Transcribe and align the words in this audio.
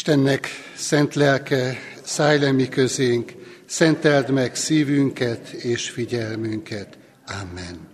Istennek 0.00 0.48
szent 0.76 1.14
lelke, 1.14 1.78
szállj 2.02 2.38
le 2.38 2.52
mi 2.52 2.68
közénk, 2.68 3.32
szenteld 3.66 4.30
meg 4.30 4.54
szívünket 4.54 5.48
és 5.48 5.90
figyelmünket. 5.90 6.98
Amen. 7.26 7.88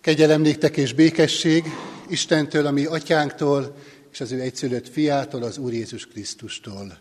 Kegyelem 0.00 0.40
néktek 0.40 0.76
és 0.76 0.92
békesség 0.92 1.64
Istentől, 2.08 2.66
a 2.66 2.70
mi 2.70 2.84
atyánktól, 2.84 3.76
és 4.12 4.20
az 4.20 4.32
ő 4.32 4.40
egyszülött 4.40 4.88
fiától, 4.88 5.42
az 5.42 5.58
Úr 5.58 5.72
Jézus 5.72 6.06
Krisztustól. 6.06 6.98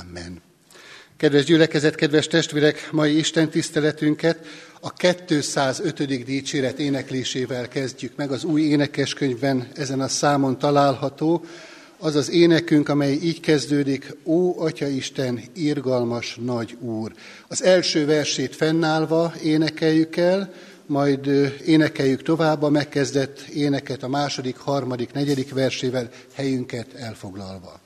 Amen. 0.00 0.42
Kedves 1.16 1.44
gyülekezet, 1.44 1.94
kedves 1.94 2.26
testvérek, 2.26 2.88
mai 2.92 3.18
Isten 3.18 3.50
tiszteletünket 3.50 4.46
a 4.80 4.92
205. 4.92 6.24
dicséret 6.24 6.78
éneklésével 6.78 7.68
kezdjük 7.68 8.16
meg. 8.16 8.30
Az 8.30 8.44
új 8.44 8.62
énekeskönyvben 8.62 9.68
ezen 9.74 10.00
a 10.00 10.08
számon 10.08 10.58
található 10.58 11.44
az 11.98 12.14
az 12.14 12.30
énekünk, 12.30 12.88
amely 12.88 13.12
így 13.12 13.40
kezdődik, 13.40 14.16
Ó, 14.24 14.60
Atya 14.60 14.86
Isten, 14.86 15.40
irgalmas 15.54 16.38
nagy 16.44 16.76
Úr. 16.80 17.12
Az 17.48 17.62
első 17.62 18.06
versét 18.06 18.56
fennállva 18.56 19.32
énekeljük 19.42 20.16
el, 20.16 20.52
majd 20.86 21.26
énekeljük 21.66 22.22
tovább 22.22 22.62
a 22.62 22.70
megkezdett 22.70 23.40
éneket 23.40 24.02
a 24.02 24.08
második, 24.08 24.56
harmadik, 24.56 25.12
negyedik 25.12 25.54
versével 25.54 26.08
helyünket 26.34 26.94
elfoglalva. 26.94 27.85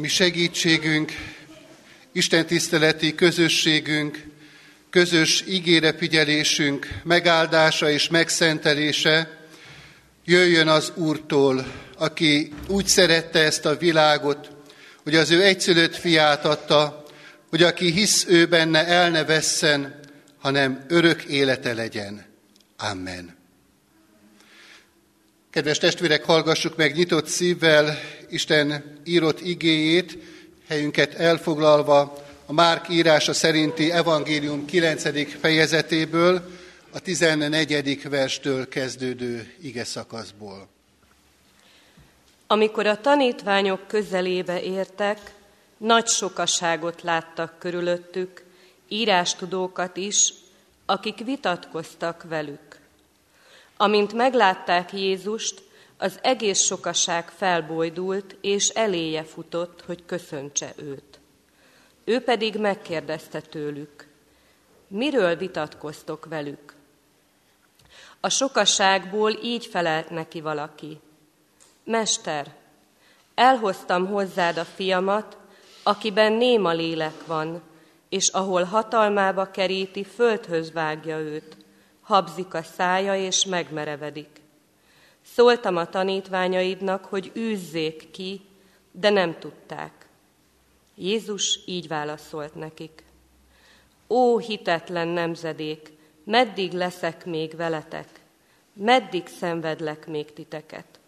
Mi 0.00 0.08
segítségünk, 0.08 1.12
Isten 2.12 2.46
tiszteleti 2.46 3.14
közösségünk, 3.14 4.24
közös 4.90 5.44
ígérefigyelésünk 5.48 6.88
megáldása 7.02 7.90
és 7.90 8.08
megszentelése 8.08 9.38
jöjjön 10.24 10.68
az 10.68 10.92
Úrtól, 10.94 11.72
aki 11.98 12.52
úgy 12.68 12.86
szerette 12.86 13.38
ezt 13.38 13.66
a 13.66 13.76
világot, 13.76 14.50
hogy 15.02 15.14
az 15.14 15.30
ő 15.30 15.42
egyszülött 15.42 15.96
fiát 15.96 16.44
adta, 16.44 17.04
hogy 17.48 17.62
aki 17.62 17.90
hisz 17.90 18.24
ő 18.28 18.46
benne, 18.46 18.86
el 18.86 19.10
ne 19.10 19.24
vesszen, 19.24 20.00
hanem 20.38 20.84
örök 20.88 21.22
élete 21.22 21.74
legyen. 21.74 22.24
Amen. 22.76 23.39
Kedves 25.50 25.78
testvérek, 25.78 26.24
hallgassuk 26.24 26.76
meg 26.76 26.94
nyitott 26.94 27.26
szívvel 27.26 27.98
Isten 28.28 28.98
írott 29.04 29.40
igéjét, 29.40 30.18
helyünket 30.68 31.14
elfoglalva 31.14 32.22
a 32.46 32.52
Márk 32.52 32.88
írása 32.88 33.32
szerinti 33.32 33.92
evangélium 33.92 34.64
9. 34.64 35.38
fejezetéből, 35.40 36.50
a 36.90 37.00
14. 37.00 38.08
verstől 38.08 38.68
kezdődő 38.68 39.54
ige 39.62 39.84
szakaszból. 39.84 40.68
Amikor 42.46 42.86
a 42.86 43.00
tanítványok 43.00 43.86
közelébe 43.86 44.62
értek, 44.62 45.18
nagy 45.76 46.06
sokaságot 46.06 47.02
láttak 47.02 47.58
körülöttük, 47.58 48.44
írástudókat 48.88 49.96
is, 49.96 50.32
akik 50.86 51.24
vitatkoztak 51.24 52.24
velük. 52.28 52.79
Amint 53.80 54.12
meglátták 54.12 54.92
Jézust, 54.92 55.62
az 55.96 56.18
egész 56.22 56.60
sokaság 56.60 57.28
felbojdult, 57.28 58.36
és 58.40 58.68
eléje 58.68 59.24
futott, 59.24 59.82
hogy 59.86 60.04
köszöntse 60.06 60.72
őt. 60.76 61.20
Ő 62.04 62.20
pedig 62.20 62.56
megkérdezte 62.56 63.40
tőlük, 63.40 64.06
miről 64.88 65.36
vitatkoztok 65.36 66.26
velük? 66.26 66.74
A 68.20 68.28
sokaságból 68.28 69.30
így 69.42 69.66
felelt 69.66 70.10
neki 70.10 70.40
valaki. 70.40 71.00
Mester, 71.84 72.54
elhoztam 73.34 74.06
hozzád 74.06 74.56
a 74.56 74.64
fiamat, 74.64 75.36
akiben 75.82 76.32
néma 76.32 76.72
lélek 76.72 77.26
van, 77.26 77.62
és 78.08 78.28
ahol 78.28 78.62
hatalmába 78.62 79.50
keríti, 79.50 80.04
földhöz 80.04 80.72
vágja 80.72 81.18
őt, 81.18 81.59
habzik 82.10 82.54
a 82.54 82.62
szája 82.62 83.16
és 83.16 83.44
megmerevedik. 83.44 84.40
Szóltam 85.22 85.76
a 85.76 85.86
tanítványaidnak, 85.86 87.04
hogy 87.04 87.32
űzzék 87.38 88.10
ki, 88.10 88.40
de 88.92 89.10
nem 89.10 89.38
tudták. 89.38 90.06
Jézus 90.94 91.58
így 91.66 91.88
válaszolt 91.88 92.54
nekik. 92.54 93.02
Ó, 94.08 94.38
hitetlen 94.38 95.08
nemzedék, 95.08 95.92
meddig 96.24 96.72
leszek 96.72 97.24
még 97.24 97.56
veletek? 97.56 98.08
Meddig 98.72 99.26
szenvedlek 99.26 100.06
még 100.06 100.32
titeket? 100.32 101.00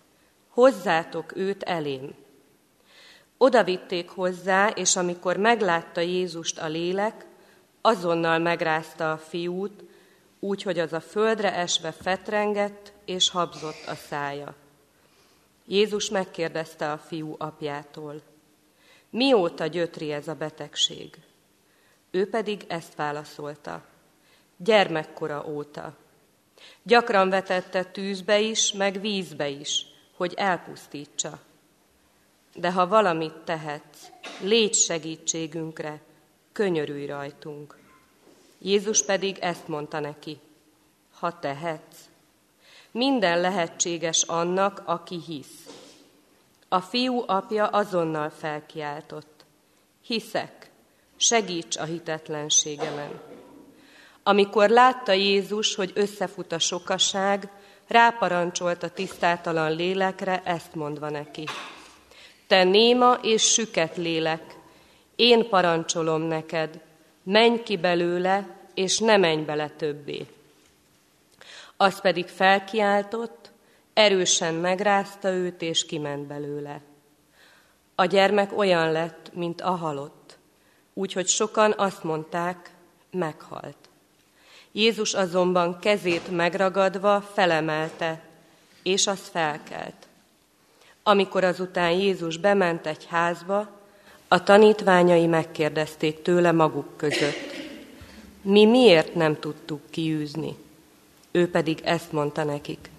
Hozzátok 0.49 1.37
őt 1.37 1.63
elém. 1.63 2.15
Oda 3.37 3.65
vitték 3.65 4.09
hozzá, 4.09 4.69
és 4.69 4.97
amikor 4.97 5.37
meglátta 5.37 6.01
Jézust 6.01 6.59
a 6.59 6.67
lélek, 6.67 7.27
azonnal 7.81 8.39
megrázta 8.39 9.13
a 9.13 9.19
fiút, 9.19 9.91
úgy, 10.45 10.63
hogy 10.63 10.79
az 10.79 10.93
a 10.93 11.01
földre 11.01 11.55
esve 11.55 11.93
fetrengett, 11.93 12.93
és 13.05 13.31
habzott 13.31 13.87
a 13.87 13.95
szája. 13.95 14.55
Jézus 15.67 16.11
megkérdezte 16.11 16.93
a 16.93 16.99
fiú 16.99 17.35
apjától, 17.39 18.23
mióta 19.11 19.67
gyötri 19.67 20.13
ez 20.13 20.29
a 20.29 20.35
betegség? 20.35 21.17
Ő 22.11 22.29
pedig 22.29 22.65
ezt 22.69 22.95
válaszolta, 22.95 23.85
gyermekkora 24.57 25.47
óta. 25.47 25.97
Gyakran 26.83 27.29
vetette 27.29 27.85
tűzbe 27.85 28.41
is, 28.41 28.73
meg 28.73 29.01
vízbe 29.01 29.49
is, 29.49 29.87
hogy 30.17 30.35
elpusztítsa. 30.37 31.41
De 32.55 32.73
ha 32.73 32.87
valamit 32.87 33.37
tehetsz, 33.45 34.11
légy 34.41 34.75
segítségünkre, 34.75 36.01
könyörülj 36.53 37.07
rajtunk. 37.07 37.82
Jézus 38.65 39.05
pedig 39.05 39.39
ezt 39.39 39.69
mondta 39.69 40.01
neki, 40.01 40.39
ha 41.19 41.39
tehetsz. 41.39 41.99
Minden 42.91 43.41
lehetséges 43.41 44.23
annak, 44.23 44.83
aki 44.85 45.21
hisz. 45.27 45.69
A 46.69 46.81
fiú 46.81 47.25
apja 47.27 47.67
azonnal 47.67 48.31
felkiáltott. 48.31 49.45
Hiszek, 50.03 50.71
segíts 51.17 51.77
a 51.77 51.85
hitetlenségemen. 51.85 53.21
Amikor 54.23 54.69
látta 54.69 55.13
Jézus, 55.13 55.75
hogy 55.75 55.93
összefut 55.95 56.53
a 56.53 56.59
sokaság, 56.59 57.49
ráparancsolt 57.89 58.83
a 58.83 58.91
tisztátalan 58.91 59.77
lélekre, 59.77 60.43
ezt 60.45 60.75
mondva 60.75 61.11
neki. 61.11 61.45
Te 62.47 62.65
néma 62.65 63.19
és 63.23 63.43
süket 63.43 63.97
lélek, 63.97 64.57
én 65.17 65.49
parancsolom 65.49 66.23
neked, 66.23 66.81
menj 67.23 67.63
ki 67.63 67.77
belőle, 67.77 68.47
és 68.75 68.99
ne 68.99 69.17
menj 69.17 69.43
bele 69.43 69.69
többé. 69.69 70.27
Az 71.77 72.01
pedig 72.01 72.27
felkiáltott, 72.27 73.51
erősen 73.93 74.55
megrázta 74.55 75.29
őt, 75.29 75.63
és 75.63 75.87
kiment 75.87 76.27
belőle. 76.27 76.81
A 77.95 78.05
gyermek 78.05 78.59
olyan 78.59 78.93
lett, 78.93 79.31
mint 79.35 79.61
a 79.61 79.71
halott, 79.71 80.39
úgyhogy 80.95 81.27
sokan 81.27 81.75
azt 81.77 82.03
mondták, 82.03 82.71
meghalt. 83.11 83.77
Jézus 84.73 85.15
azonban 85.15 85.79
kezét 85.79 86.31
megragadva 86.31 87.21
felemelte, 87.21 88.25
és 88.83 89.07
az 89.07 89.29
felkelt. 89.29 90.09
Amikor 91.03 91.45
azután 91.45 91.91
Jézus 91.91 92.37
bement 92.37 92.87
egy 92.87 93.07
házba, 93.07 93.82
a 94.33 94.43
tanítványai 94.43 95.27
megkérdezték 95.27 96.23
tőle 96.23 96.53
maguk 96.53 96.97
között. 96.97 97.55
Mi 98.43 98.65
miért 98.65 99.15
nem 99.15 99.39
tudtuk 99.41 99.81
kiűzni? 99.91 100.57
Ő 101.31 101.51
pedig 101.51 101.81
ezt 101.85 102.13
mondta 102.13 102.45
nekik. 102.45 102.91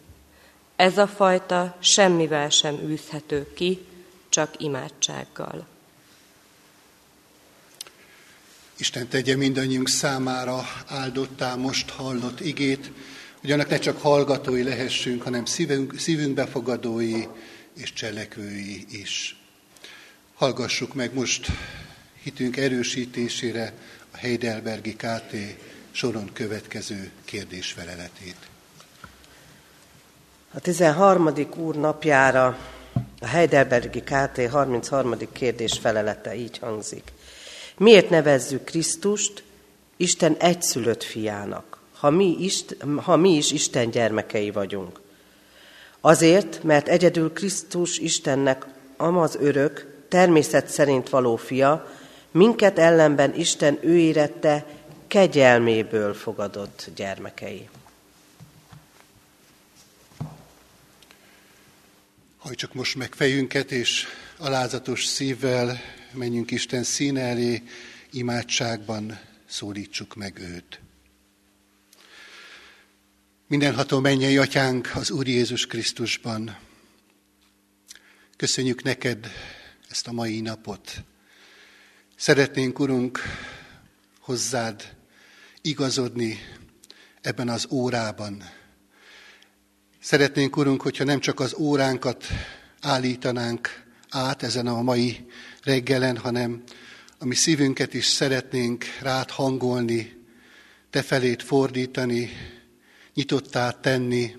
Ez 0.75 0.97
a 0.97 1.07
fajta 1.07 1.77
semmivel 1.79 2.49
sem 2.49 2.79
űzhető 2.85 3.53
ki, 3.53 3.85
csak 4.29 4.53
imádsággal. 4.57 5.67
Isten 8.77 9.07
tegye 9.07 9.35
mindannyiunk 9.35 9.89
számára 9.89 10.63
áldottá 10.87 11.55
most 11.55 11.89
hallott 11.89 12.39
igét, 12.39 12.91
hogy 13.41 13.51
annak 13.51 13.69
ne 13.69 13.77
csak 13.77 14.01
hallgatói 14.01 14.63
lehessünk, 14.63 15.21
hanem 15.21 15.45
szívünk, 15.45 15.97
szívünk 15.97 16.33
befogadói 16.33 17.23
és 17.75 17.93
cselekvői 17.93 18.85
is. 18.89 19.37
Hallgassuk 20.35 20.93
meg 20.93 21.13
most 21.13 21.47
hitünk 22.23 22.57
erősítésére 22.57 23.73
a 24.11 24.17
Heidelbergi 24.17 24.95
KT 24.95 25.35
soron 25.91 26.29
következő 26.33 27.11
kérdésfeleletét. 27.25 28.35
A 30.53 30.59
13. 30.59 31.33
úr 31.57 31.75
napjára 31.75 32.57
a 33.19 33.27
Heidelbergi 33.27 34.01
KT 34.01 34.49
33. 34.49 35.15
kérdés 35.31 35.77
felelete 35.81 36.35
így 36.35 36.57
hangzik. 36.57 37.11
Miért 37.77 38.09
nevezzük 38.09 38.63
Krisztust 38.63 39.43
Isten 39.97 40.35
egyszülött 40.39 41.03
fiának, 41.03 41.79
ha 41.95 42.09
mi, 42.09 42.35
ist, 42.39 42.77
ha 42.95 43.15
mi 43.15 43.35
is 43.35 43.51
Isten 43.51 43.89
gyermekei 43.89 44.51
vagyunk? 44.51 44.99
Azért, 46.01 46.63
mert 46.63 46.87
egyedül 46.87 47.33
Krisztus 47.33 47.97
Istennek 47.97 48.65
amaz 48.97 49.35
örök, 49.39 49.92
természet 50.13 50.67
szerint 50.67 51.09
való 51.09 51.35
fia, 51.35 51.93
minket 52.31 52.79
ellenben 52.79 53.35
Isten 53.35 53.79
ő 53.81 53.97
érette, 53.97 54.65
kegyelméből 55.07 56.13
fogadott 56.13 56.89
gyermekei. 56.95 57.69
Hajtsuk 62.37 62.73
most 62.73 62.95
meg 62.95 63.13
fejünket, 63.13 63.71
és 63.71 64.05
alázatos 64.37 65.05
szívvel 65.05 65.81
menjünk 66.11 66.51
Isten 66.51 66.83
színe 66.83 67.21
elé, 67.21 67.63
imádságban 68.11 69.19
szólítsuk 69.45 70.15
meg 70.15 70.39
őt. 70.39 70.79
Mindenható 73.47 73.99
mennyei 73.99 74.37
atyánk 74.37 74.91
az 74.95 75.11
Úr 75.11 75.27
Jézus 75.27 75.67
Krisztusban. 75.67 76.57
Köszönjük 78.37 78.83
neked 78.83 79.31
ezt 79.93 80.07
a 80.07 80.11
mai 80.11 80.41
napot. 80.41 81.03
Szeretnénk, 82.15 82.79
Urunk, 82.79 83.19
hozzád 84.19 84.95
igazodni 85.61 86.39
ebben 87.21 87.49
az 87.49 87.67
órában. 87.71 88.43
Szeretnénk, 89.99 90.57
Urunk, 90.57 90.81
hogyha 90.81 91.03
nem 91.03 91.19
csak 91.19 91.39
az 91.39 91.55
óránkat 91.57 92.25
állítanánk 92.81 93.83
át 94.09 94.43
ezen 94.43 94.67
a 94.67 94.81
mai 94.81 95.25
reggelen, 95.63 96.17
hanem 96.17 96.63
a 97.17 97.25
mi 97.25 97.35
szívünket 97.35 97.93
is 97.93 98.05
szeretnénk 98.05 98.85
rád 99.01 99.29
hangolni, 99.29 100.25
te 100.89 101.01
felét 101.01 101.43
fordítani, 101.43 102.29
nyitottá 103.13 103.71
tenni, 103.71 104.35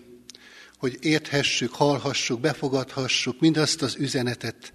hogy 0.79 0.99
érthessük, 1.01 1.75
hallhassuk, 1.75 2.41
befogadhassuk 2.41 3.41
mindazt 3.41 3.83
az 3.83 3.97
üzenetet, 3.97 4.74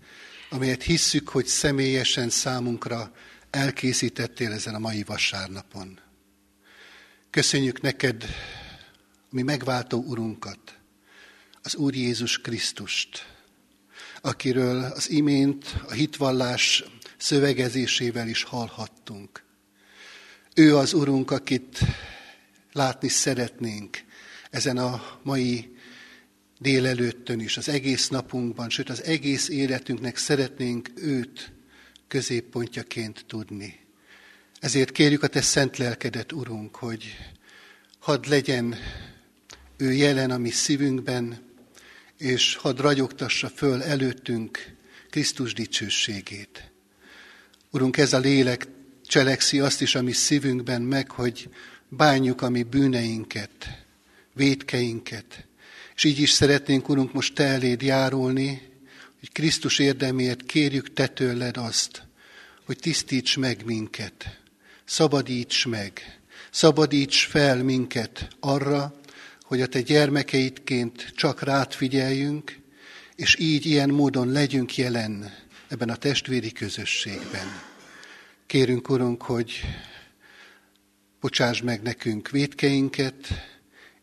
amelyet 0.50 0.84
hisszük, 0.84 1.30
hogy 1.30 1.46
személyesen 1.46 2.30
számunkra 2.30 3.12
elkészítettél 3.50 4.52
ezen 4.52 4.76
a 4.76 4.80
mai 4.80 5.04
vasárnapon. 5.04 6.00
Köszönjük 7.30 7.82
neked, 7.82 8.26
mi 9.30 9.42
megváltó 9.42 10.04
Urunkat, 10.08 10.78
az 11.62 11.76
Úr 11.76 11.96
Jézus 11.96 12.42
Krisztust, 12.42 13.26
akiről 14.22 14.84
az 14.84 15.10
imént 15.10 15.76
a 15.88 15.92
hitvallás 15.92 16.84
szövegezésével 17.18 18.28
is 18.28 18.44
hallhattunk. 18.44 19.44
Ő 20.54 20.78
az 20.78 20.94
Urunk, 20.94 21.32
akit 21.32 21.80
látni 22.72 23.08
szeretnénk 23.08 23.98
ezen 24.50 24.78
a 24.78 25.20
mai 25.24 25.79
délelőttön 26.60 27.40
is, 27.40 27.58
az 27.58 27.70
egész 27.70 28.08
napunkban, 28.08 28.70
sőt 28.70 28.90
az 28.90 29.04
egész 29.04 29.50
életünknek 29.50 30.18
szeretnénk 30.18 30.90
őt 30.96 31.52
középpontjaként 32.08 33.26
tudni. 33.28 33.80
Ezért 34.60 34.92
kérjük 34.92 35.24
a 35.24 35.28
Te 35.28 35.42
szent 35.42 35.78
lelkedet, 35.78 36.32
Urunk, 36.32 36.76
hogy 36.76 37.18
hadd 38.00 38.30
legyen 38.30 38.76
ő 39.78 39.92
jelen 39.94 40.32
a 40.32 40.38
mi 40.38 40.50
szívünkben, 40.50 41.48
és 42.18 42.56
hadd 42.56 42.82
ragyogtassa 42.82 43.50
föl 43.50 43.84
előttünk 43.84 44.76
Krisztus 45.10 45.54
dicsőségét. 45.54 46.72
Urunk, 47.72 47.98
ez 47.98 48.14
a 48.14 48.20
lélek 48.20 48.68
cselekszi 49.06 49.60
azt 49.60 49.82
is 49.82 49.96
a 49.96 50.02
mi 50.02 50.12
szívünkben 50.12 50.82
meg, 50.82 51.12
hogy 51.12 51.50
bánjuk 51.90 52.42
a 52.42 52.50
mi 52.50 52.64
bűneinket, 52.64 53.86
védkeinket. 54.34 55.48
És 56.00 56.06
így 56.06 56.20
is 56.20 56.32
szeretnénk, 56.32 56.90
Urunk, 56.90 57.14
most 57.14 57.34
Te 57.34 57.44
eléd 57.44 57.82
járulni, 57.82 58.62
hogy 59.20 59.32
Krisztus 59.32 59.80
érdemért 59.80 60.46
kérjük 60.46 60.94
Te 60.94 61.08
tőled 61.08 61.58
azt, 61.58 62.04
hogy 62.66 62.78
tisztíts 62.78 63.38
meg 63.38 63.66
minket, 63.66 64.40
szabadíts 64.86 65.66
meg, 65.66 66.20
szabadíts 66.52 67.26
fel 67.26 67.64
minket 67.64 68.28
arra, 68.40 69.00
hogy 69.42 69.62
a 69.62 69.68
Te 69.68 69.82
gyermekeidként 69.82 71.12
csak 71.16 71.42
rád 71.42 71.74
figyeljünk, 71.74 72.60
és 73.16 73.40
így 73.40 73.66
ilyen 73.66 73.90
módon 73.90 74.32
legyünk 74.32 74.78
jelen 74.78 75.34
ebben 75.68 75.90
a 75.90 75.96
testvéri 75.96 76.52
közösségben. 76.52 77.48
Kérünk, 78.46 78.90
Urunk, 78.90 79.22
hogy 79.22 79.62
bocsáss 81.20 81.62
meg 81.62 81.82
nekünk 81.82 82.30
védkeinket, 82.30 83.28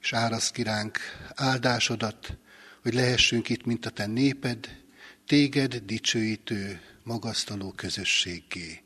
és 0.07 0.13
áraszt 0.13 0.53
kiránk 0.53 0.99
áldásodat, 1.35 2.37
hogy 2.83 2.95
lehessünk 2.95 3.49
itt, 3.49 3.65
mint 3.65 3.87
a 3.87 3.91
Te 3.91 4.07
néped, 4.07 4.69
téged 5.27 5.77
dicsőítő, 5.77 6.81
magasztaló 7.03 7.73
közösséggé. 7.73 8.83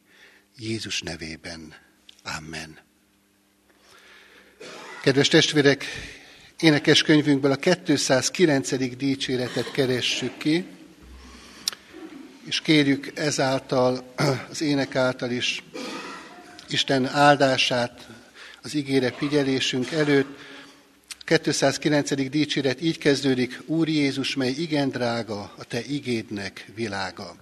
Jézus 0.56 1.00
nevében. 1.00 1.74
Amen. 2.36 2.78
Kedves 5.02 5.28
testvérek, 5.28 5.84
énekes 6.60 7.02
könyvünkből 7.02 7.52
a 7.52 7.56
209. 7.56 8.96
dicséretet 8.96 9.70
keressük 9.70 10.36
ki, 10.36 10.64
és 12.44 12.60
kérjük 12.60 13.18
ezáltal, 13.18 14.14
az 14.50 14.60
ének 14.60 14.96
által 14.96 15.30
is 15.30 15.62
Isten 16.68 17.06
áldását 17.06 18.08
az 18.62 18.74
ígére 18.74 19.12
figyelésünk 19.12 19.90
előtt. 19.90 20.49
209. 21.38 22.28
dicséret 22.30 22.82
így 22.82 22.98
kezdődik, 22.98 23.62
Úr 23.66 23.88
Jézus, 23.88 24.34
mely 24.34 24.50
igen 24.50 24.88
drága, 24.88 25.52
a 25.56 25.64
Te 25.64 25.80
igédnek 25.88 26.66
világa. 26.74 27.36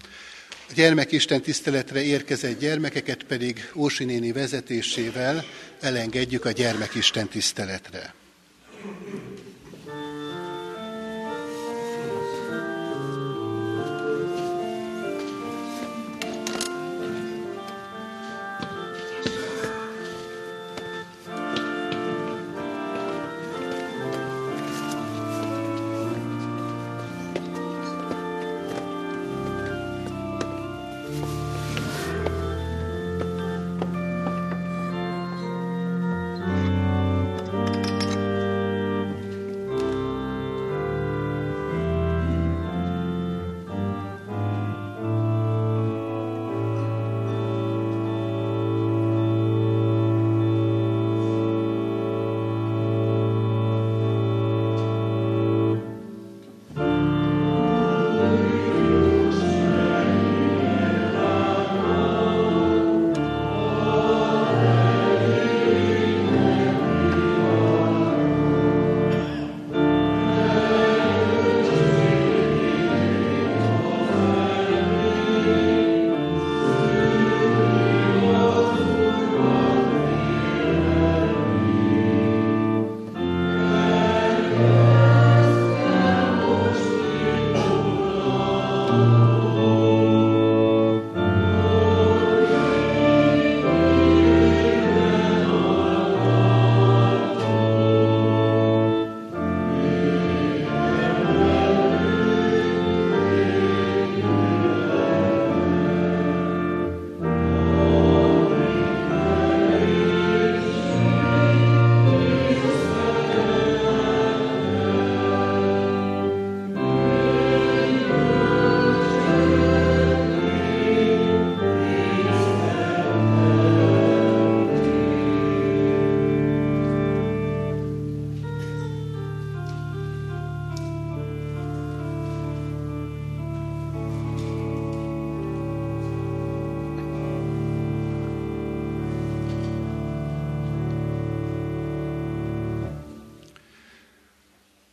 A 0.69 0.73
gyermekisten 0.75 1.43
tiszteletre 1.43 2.03
érkezett 2.03 2.59
gyermekeket 2.59 3.23
pedig 3.23 3.71
Ósi 3.75 4.05
néni 4.05 4.33
vezetésével 4.33 5.45
elengedjük 5.81 6.45
a 6.45 6.51
gyermekisten 6.51 7.29
tiszteletre. 7.29 8.15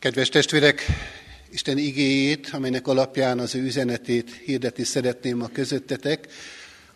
Kedves 0.06 0.28
testvérek, 0.28 0.86
Isten 1.50 1.78
igéjét, 1.78 2.48
amelynek 2.52 2.86
alapján 2.86 3.38
az 3.38 3.54
ő 3.54 3.62
üzenetét 3.62 4.30
hirdetni 4.44 4.84
szeretném 4.84 5.42
a 5.42 5.48
közöttetek, 5.48 6.26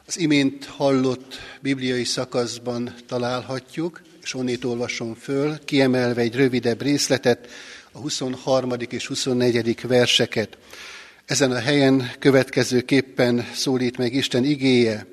az 0.07 0.19
imént 0.19 0.65
hallott 0.65 1.35
bibliai 1.61 2.05
szakaszban 2.05 2.95
találhatjuk, 3.07 4.03
és 4.23 4.35
onnét 4.35 4.65
olvasom 4.65 5.15
föl, 5.15 5.59
kiemelve 5.65 6.21
egy 6.21 6.35
rövidebb 6.35 6.83
részletet, 6.83 7.49
a 7.93 7.99
23. 7.99 8.73
és 8.89 9.07
24. 9.07 9.81
verseket. 9.83 10.59
Ezen 11.25 11.51
a 11.53 11.59
helyen 11.59 12.11
következőképpen 12.19 13.47
szólít 13.55 13.97
meg 13.97 14.15
Isten 14.15 14.45
igéje. 14.45 15.07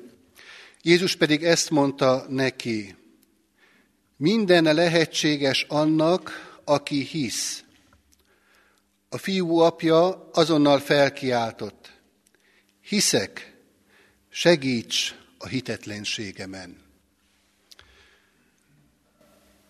Jézus 0.82 1.16
pedig 1.16 1.44
ezt 1.44 1.70
mondta 1.70 2.26
neki, 2.28 2.94
minden 4.16 4.74
lehetséges 4.74 5.66
annak, 5.68 6.58
aki 6.64 7.02
hisz. 7.02 7.62
A 9.08 9.18
fiú 9.18 9.58
apja 9.58 10.28
azonnal 10.32 10.78
felkiáltott, 10.78 11.92
hiszek, 12.80 13.56
segíts 14.28 15.14
a 15.38 15.46
hitetlenségemen. 15.46 16.76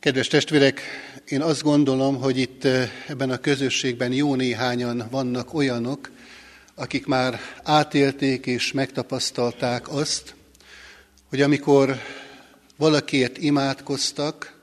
Kedves 0.00 0.26
testvérek, 0.26 0.80
én 1.28 1.42
azt 1.42 1.62
gondolom, 1.62 2.20
hogy 2.20 2.38
itt 2.38 2.64
eh, 2.64 2.90
ebben 3.08 3.30
a 3.30 3.38
közösségben 3.38 4.12
jó 4.12 4.34
néhányan 4.34 5.06
vannak 5.10 5.54
olyanok, 5.54 6.10
akik 6.74 7.06
már 7.06 7.40
átélték 7.62 8.46
és 8.46 8.72
megtapasztalták 8.72 9.88
azt, 9.88 10.34
hogy 11.28 11.40
amikor 11.40 11.96
valakiért 12.76 13.38
imádkoztak, 13.38 14.60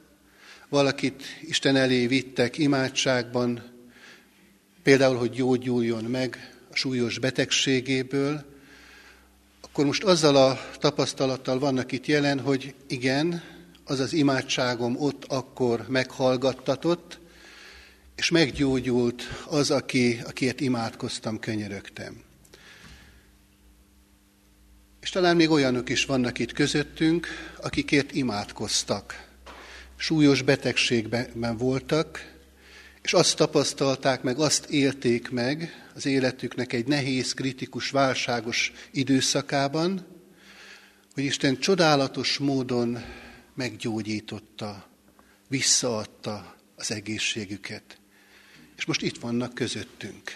valakit 0.69 1.23
Isten 1.41 1.75
elé 1.75 2.07
vittek 2.07 2.57
imádságban, 2.57 3.74
például, 4.85 5.17
hogy 5.17 5.29
gyógyuljon 5.29 6.03
meg 6.03 6.57
a 6.71 6.75
súlyos 6.75 7.19
betegségéből, 7.19 8.45
akkor 9.61 9.85
most 9.85 10.03
azzal 10.03 10.35
a 10.35 10.59
tapasztalattal 10.79 11.59
vannak 11.59 11.91
itt 11.91 12.05
jelen, 12.05 12.39
hogy 12.39 12.73
igen, 12.87 13.43
az 13.85 13.99
az 13.99 14.13
imádságom 14.13 14.95
ott 15.01 15.25
akkor 15.27 15.85
meghallgattatott, 15.87 17.19
és 18.15 18.29
meggyógyult 18.29 19.23
az, 19.45 19.71
aki, 19.71 20.21
akiért 20.25 20.61
imádkoztam, 20.61 21.39
könyörögtem. 21.39 22.21
És 25.01 25.09
talán 25.09 25.35
még 25.35 25.49
olyanok 25.49 25.89
is 25.89 26.05
vannak 26.05 26.39
itt 26.39 26.51
közöttünk, 26.51 27.27
akikért 27.61 28.11
imádkoztak. 28.11 29.27
Súlyos 29.95 30.41
betegségben 30.41 31.57
voltak, 31.57 32.34
és 33.05 33.13
azt 33.13 33.35
tapasztalták 33.35 34.21
meg, 34.21 34.39
azt 34.39 34.65
élték 34.65 35.29
meg 35.29 35.85
az 35.95 36.05
életüknek 36.05 36.73
egy 36.73 36.87
nehéz, 36.87 37.33
kritikus, 37.33 37.89
válságos 37.89 38.71
időszakában, 38.91 40.05
hogy 41.13 41.23
Isten 41.23 41.59
csodálatos 41.59 42.37
módon 42.37 43.03
meggyógyította, 43.53 44.89
visszaadta 45.47 46.55
az 46.75 46.91
egészségüket. 46.91 47.99
És 48.77 48.85
most 48.85 49.01
itt 49.01 49.17
vannak 49.17 49.53
közöttünk. 49.53 50.31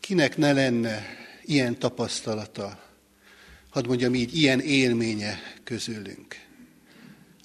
Kinek 0.00 0.36
ne 0.36 0.52
lenne 0.52 1.06
ilyen 1.42 1.78
tapasztalata, 1.78 2.92
hadd 3.70 3.86
mondjam 3.86 4.14
így, 4.14 4.36
ilyen 4.36 4.60
élménye 4.60 5.38
közülünk. 5.64 6.36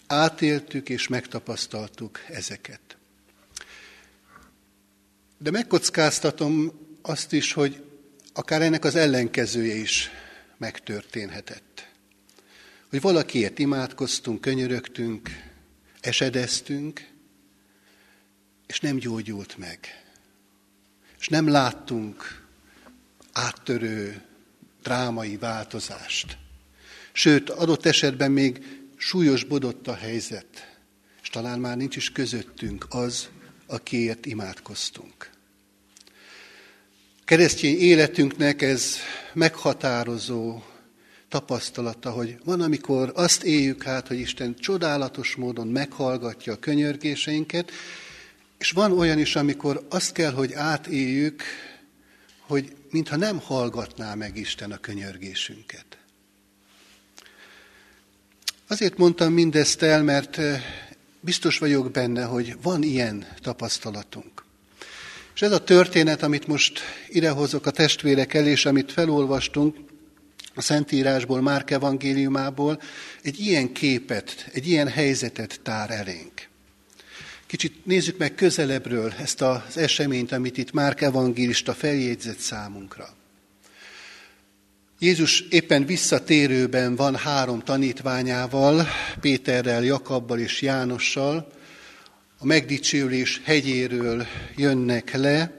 Átéltük 0.07 0.89
és 0.89 1.07
megtapasztaltuk 1.07 2.19
ezeket. 2.27 2.98
De 5.41 5.51
megkockáztatom 5.51 6.71
azt 7.01 7.33
is, 7.33 7.53
hogy 7.53 7.83
akár 8.33 8.61
ennek 8.61 8.85
az 8.85 8.95
ellenkezője 8.95 9.75
is 9.75 10.09
megtörténhetett. 10.57 11.87
Hogy 12.89 13.01
valakiért 13.01 13.59
imádkoztunk, 13.59 14.41
könyörögtünk, 14.41 15.29
esedeztünk, 15.99 17.07
és 18.67 18.79
nem 18.79 18.95
gyógyult 18.95 19.57
meg. 19.57 19.79
És 21.19 21.27
nem 21.27 21.47
láttunk 21.47 22.45
áttörő, 23.31 24.21
drámai 24.83 25.37
változást. 25.37 26.37
Sőt, 27.11 27.49
adott 27.49 27.85
esetben 27.85 28.31
még 28.31 28.79
súlyosbodott 28.95 29.87
a 29.87 29.95
helyzet, 29.95 30.77
és 31.21 31.29
talán 31.29 31.59
már 31.59 31.77
nincs 31.77 31.95
is 31.95 32.11
közöttünk 32.11 32.85
az, 32.89 33.29
akiért 33.69 34.25
imádkoztunk. 34.25 35.29
Keresztény 37.25 37.79
életünknek 37.79 38.61
ez 38.61 38.95
meghatározó 39.33 40.61
tapasztalata, 41.27 42.11
hogy 42.11 42.37
van, 42.43 42.61
amikor 42.61 43.11
azt 43.15 43.43
éljük 43.43 43.87
át, 43.87 44.07
hogy 44.07 44.19
Isten 44.19 44.55
csodálatos 44.55 45.35
módon 45.35 45.67
meghallgatja 45.67 46.53
a 46.53 46.59
könyörgéseinket, 46.59 47.71
és 48.57 48.71
van 48.71 48.91
olyan 48.91 49.19
is, 49.19 49.35
amikor 49.35 49.85
azt 49.89 50.11
kell, 50.11 50.31
hogy 50.31 50.53
átéljük, 50.53 51.43
hogy 52.39 52.75
mintha 52.89 53.15
nem 53.15 53.39
hallgatná 53.39 54.13
meg 54.13 54.37
Isten 54.37 54.71
a 54.71 54.77
könyörgésünket. 54.77 55.85
Azért 58.67 58.97
mondtam 58.97 59.33
mindezt 59.33 59.81
el, 59.81 60.03
mert 60.03 60.37
eh, 60.37 60.63
biztos 61.19 61.57
vagyok 61.57 61.91
benne, 61.91 62.23
hogy 62.23 62.55
van 62.61 62.83
ilyen 62.83 63.27
tapasztalatunk. 63.41 64.45
És 65.35 65.41
ez 65.41 65.51
a 65.51 65.63
történet, 65.63 66.23
amit 66.23 66.47
most 66.47 66.79
idehozok 67.09 67.65
a 67.65 67.71
testvérek 67.71 68.33
elé, 68.33 68.49
és 68.49 68.65
amit 68.65 68.91
felolvastunk 68.91 69.75
a 70.55 70.61
Szentírásból, 70.61 71.41
Márk 71.41 71.71
evangéliumából, 71.71 72.81
egy 73.21 73.39
ilyen 73.39 73.71
képet, 73.71 74.49
egy 74.53 74.67
ilyen 74.67 74.87
helyzetet 74.87 75.59
tár 75.63 75.91
elénk. 75.91 76.47
Kicsit 77.45 77.85
nézzük 77.85 78.17
meg 78.17 78.35
közelebbről 78.35 79.13
ezt 79.19 79.41
az 79.41 79.77
eseményt, 79.77 80.31
amit 80.31 80.57
itt 80.57 80.71
Márk 80.71 81.01
evangélista 81.01 81.73
feljegyzett 81.73 82.39
számunkra. 82.39 83.17
Jézus 85.01 85.41
éppen 85.49 85.85
visszatérőben 85.85 86.95
van 86.95 87.15
három 87.15 87.59
tanítványával, 87.59 88.87
Péterrel, 89.19 89.83
Jakabbal 89.83 90.39
és 90.39 90.61
Jánossal, 90.61 91.51
a 92.37 92.45
megdicsőlés 92.45 93.41
hegyéről 93.43 94.27
jönnek 94.55 95.13
le, 95.13 95.51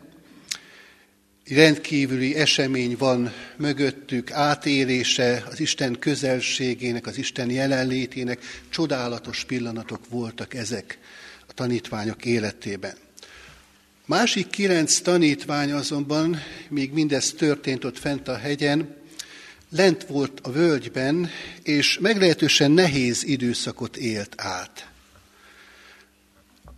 rendkívüli 1.49 2.35
esemény 2.35 2.97
van 2.99 3.33
mögöttük, 3.57 4.31
átélése 4.31 5.45
az 5.51 5.61
Isten 5.61 5.99
közelségének, 5.99 7.07
az 7.07 7.19
Isten 7.19 7.51
jelenlétének, 7.51 8.41
csodálatos 8.69 9.45
pillanatok 9.45 10.09
voltak 10.09 10.55
ezek 10.55 10.99
a 11.47 11.53
tanítványok 11.53 12.25
életében. 12.25 12.95
Másik 14.07 14.51
kilenc 14.51 14.99
tanítvány 14.99 15.73
azonban, 15.73 16.41
még 16.69 16.93
mindez 16.93 17.33
történt 17.33 17.85
ott 17.85 17.99
fent 17.99 18.29
a 18.29 18.37
hegyen, 18.37 18.99
lent 19.71 20.07
volt 20.07 20.41
a 20.43 20.51
völgyben, 20.51 21.31
és 21.63 21.99
meglehetősen 22.01 22.71
nehéz 22.71 23.25
időszakot 23.25 23.97
élt 23.97 24.35
át. 24.37 24.89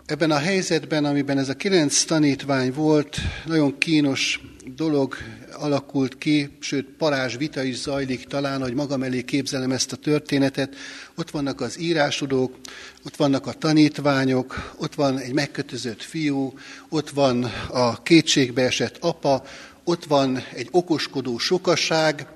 Ebben 0.07 0.31
a 0.31 0.39
helyzetben, 0.39 1.05
amiben 1.05 1.39
ez 1.39 1.49
a 1.49 1.55
kilenc 1.55 2.05
tanítvány 2.05 2.73
volt, 2.73 3.17
nagyon 3.47 3.79
kínos 3.79 4.41
dolog 4.77 5.17
alakult 5.53 6.19
ki, 6.19 6.57
sőt 6.61 6.87
parázs 6.99 7.37
vita 7.37 7.63
is 7.63 7.77
zajlik 7.77 8.25
talán, 8.25 8.61
hogy 8.61 8.75
magam 8.75 9.03
elé 9.03 9.23
képzelem 9.23 9.73
ezt 9.73 9.93
a 9.93 9.97
történetet. 9.97 10.77
Ott 11.17 11.31
vannak 11.31 11.61
az 11.61 11.81
írásudók, 11.81 12.57
ott 13.05 13.17
vannak 13.17 13.47
a 13.47 13.53
tanítványok, 13.53 14.75
ott 14.79 14.95
van 14.95 15.19
egy 15.19 15.33
megkötözött 15.33 16.03
fiú, 16.03 16.55
ott 16.89 17.11
van 17.11 17.45
a 17.71 18.03
kétségbeesett 18.03 18.97
apa, 19.01 19.45
ott 19.85 20.05
van 20.05 20.45
egy 20.55 20.69
okoskodó 20.71 21.39
sokaság, 21.39 22.27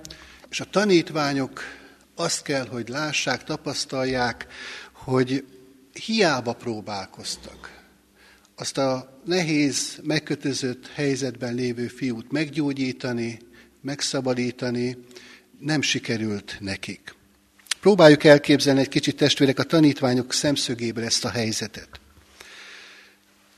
és 0.51 0.61
a 0.61 0.65
tanítványok 0.65 1.61
azt 2.15 2.43
kell, 2.43 2.67
hogy 2.67 2.89
lássák, 2.89 3.45
tapasztalják, 3.45 4.47
hogy 4.93 5.45
hiába 5.93 6.53
próbálkoztak 6.53 7.77
azt 8.57 8.79
a 8.79 9.21
nehéz, 9.25 9.99
megkötözött 10.03 10.87
helyzetben 10.87 11.55
lévő 11.55 11.87
fiút 11.87 12.33
meggyógyítani, 12.33 13.39
megszabadítani, 13.81 14.97
nem 15.59 15.83
sikerült 15.83 16.57
nekik. 16.61 17.15
Próbáljuk 17.81 18.25
elképzelni 18.25 18.81
egy 18.81 18.89
kicsit 18.89 19.17
testvérek 19.17 19.59
a 19.59 19.63
tanítványok 19.63 20.33
szemszögéből 20.33 21.05
ezt 21.05 21.25
a 21.25 21.29
helyzetet. 21.29 21.89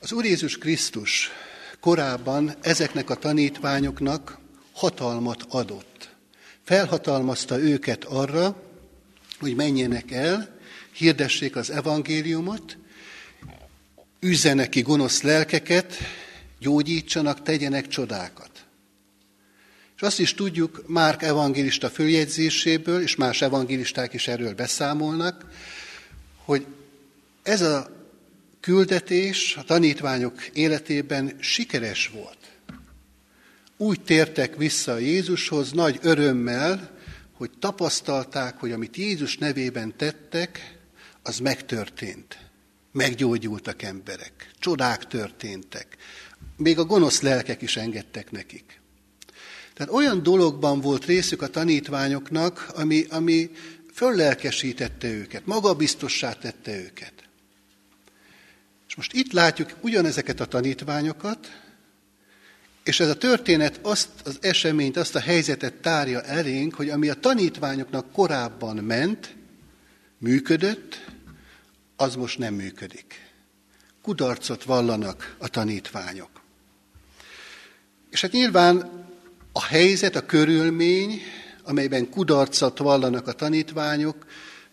Az 0.01 0.13
Úr 0.13 0.25
Jézus 0.25 0.59
Krisztus 0.59 1.31
korábban 1.81 2.55
ezeknek 2.61 3.11
a 3.11 3.15
tanítványoknak 3.15 4.39
hatalmat 4.73 5.45
adott. 5.49 5.98
Felhatalmazta 6.69 7.59
őket 7.59 8.05
arra, 8.05 8.63
hogy 9.39 9.55
menjenek 9.55 10.11
el, 10.11 10.59
hirdessék 10.93 11.57
az 11.57 11.71
evangéliumot, 11.71 12.77
üzzenek 14.21 14.69
ki 14.69 14.81
gonosz 14.81 15.23
lelkeket, 15.23 15.95
gyógyítsanak, 16.59 17.43
tegyenek 17.43 17.87
csodákat. 17.87 18.51
És 19.97 20.03
azt 20.03 20.21
is 20.21 20.35
tudjuk 20.35 20.85
Márk 20.87 21.23
evangélista 21.23 21.91
följegyzéséből, 21.91 23.03
és 23.03 23.17
más 23.17 23.43
evangélisták 23.43 24.13
is 24.13 24.29
erről 24.29 24.55
beszámolnak, 24.55 25.45
hogy 26.45 26.67
ez 27.43 27.61
a 27.61 27.91
küldetés 28.61 29.57
a 29.57 29.63
tanítványok 29.63 30.47
életében 30.47 31.37
sikeres 31.41 32.09
volt. 32.09 32.38
Úgy 33.81 34.01
tértek 34.01 34.57
vissza 34.57 34.99
Jézushoz 34.99 35.73
nagy 35.73 35.99
örömmel, 36.03 36.91
hogy 37.33 37.51
tapasztalták, 37.59 38.59
hogy 38.59 38.73
amit 38.73 38.97
Jézus 38.97 39.39
nevében 39.39 39.97
tettek, 39.97 40.79
az 41.23 41.39
megtörtént. 41.39 42.39
Meggyógyultak 42.93 43.83
emberek, 43.83 44.51
csodák 44.59 45.07
történtek. 45.07 45.97
Még 46.57 46.79
a 46.79 46.85
gonosz 46.85 47.21
lelkek 47.21 47.63
is 47.63 47.77
engedtek 47.77 48.31
nekik. 48.31 48.81
Tehát 49.75 49.93
olyan 49.93 50.23
dologban 50.23 50.81
volt 50.81 51.05
részük 51.05 51.43
a 51.43 51.49
tanítványoknak, 51.49 52.71
ami, 52.75 53.05
ami 53.11 53.51
föllelkesítette 53.93 55.09
őket, 55.09 55.47
magabiztossá 55.47 56.33
tette 56.33 56.79
őket. 56.79 57.13
És 58.89 58.95
most 58.95 59.13
itt 59.13 59.33
látjuk 59.33 59.77
ugyanezeket 59.81 60.41
a 60.41 60.47
tanítványokat, 60.47 61.68
És 62.89 63.01
ez 63.01 63.09
a 63.09 63.17
történet 63.17 63.79
azt 63.83 64.09
az 64.25 64.39
eseményt, 64.41 64.97
azt 64.97 65.15
a 65.15 65.21
helyzetet 65.21 65.75
tárja 65.75 66.23
elénk, 66.23 66.75
hogy 66.75 66.89
ami 66.89 67.09
a 67.09 67.15
tanítványoknak 67.15 68.13
korábban 68.13 68.77
ment, 68.77 69.37
működött, 70.19 71.05
az 71.97 72.15
most 72.15 72.39
nem 72.39 72.55
működik. 72.55 73.15
Kudarcot 74.03 74.65
vallanak 74.65 75.37
a 75.39 75.49
tanítványok. 75.49 76.31
És 78.11 78.21
hát 78.21 78.33
nyilván 78.33 79.07
a 79.53 79.63
helyzet, 79.63 80.17
a 80.17 80.27
körülmény, 80.27 81.21
amelyben 81.63 82.11
kudarcot 82.11 82.79
vallanak 82.79 83.27
a 83.27 83.33
tanítványok, 83.33 84.27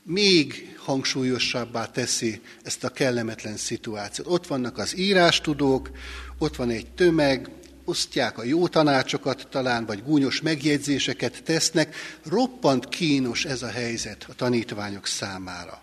még 0.03 0.75
hangsúlyosabbá 0.77 1.85
teszi 1.85 2.41
ezt 2.63 2.83
a 2.83 2.89
kellemetlen 2.89 3.57
szituációt. 3.57 4.27
Ott 4.27 4.47
vannak 4.47 4.77
az 4.77 4.97
írástudók, 4.97 5.89
ott 6.37 6.55
van 6.55 6.69
egy 6.69 6.87
tömeg, 6.91 7.49
osztják 7.85 8.37
a 8.37 8.43
jó 8.43 8.67
tanácsokat 8.67 9.47
talán, 9.49 9.85
vagy 9.85 10.03
gúnyos 10.03 10.41
megjegyzéseket 10.41 11.43
tesznek. 11.43 11.95
Roppant 12.25 12.89
kínos 12.89 13.45
ez 13.45 13.61
a 13.61 13.69
helyzet 13.69 14.25
a 14.29 14.33
tanítványok 14.33 15.07
számára. 15.07 15.81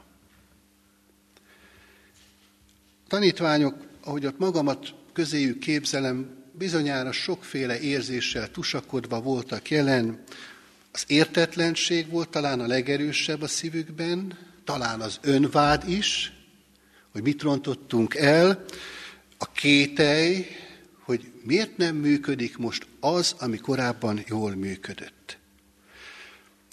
A 3.05 3.09
tanítványok, 3.09 3.75
ahogy 4.05 4.27
ott 4.27 4.39
magamat 4.39 4.95
közéjük 5.13 5.59
képzelem, 5.59 6.43
bizonyára 6.53 7.13
sokféle 7.13 7.81
érzéssel 7.81 8.51
tusakodva 8.51 9.21
voltak 9.21 9.71
jelen. 9.71 10.23
Az 10.93 11.05
értetlenség 11.07 12.11
volt 12.11 12.29
talán 12.29 12.61
a 12.61 12.67
legerősebb 12.67 13.43
a 13.43 13.49
szívükben, 13.49 14.39
talán 14.65 15.01
az 15.01 15.19
önvád 15.23 15.89
is, 15.89 16.33
hogy 17.13 17.23
mit 17.23 17.43
rontottunk 17.43 18.15
el, 18.15 18.65
a 19.39 19.53
kételj, 19.53 20.47
hogy 21.05 21.33
miért 21.43 21.77
nem 21.77 21.97
működik 21.97 22.57
most 22.57 22.87
az, 23.01 23.35
ami 23.39 23.57
korábban 23.57 24.23
jól 24.27 24.55
működött. 24.55 25.39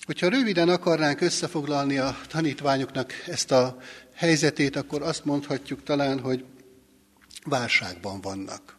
Hogyha 0.06 0.30
röviden 0.30 0.70
akarnánk 0.70 1.22
összefoglalni 1.22 1.98
a 1.98 2.18
tanítványoknak 2.28 3.13
ezt 3.28 3.52
a 3.52 3.82
helyzetét, 4.13 4.76
akkor 4.76 5.02
azt 5.02 5.26
mondhatjuk 5.26 5.84
talán, 5.84 6.20
hogy 6.20 6.46
válságban 7.44 8.22
vannak. 8.22 8.78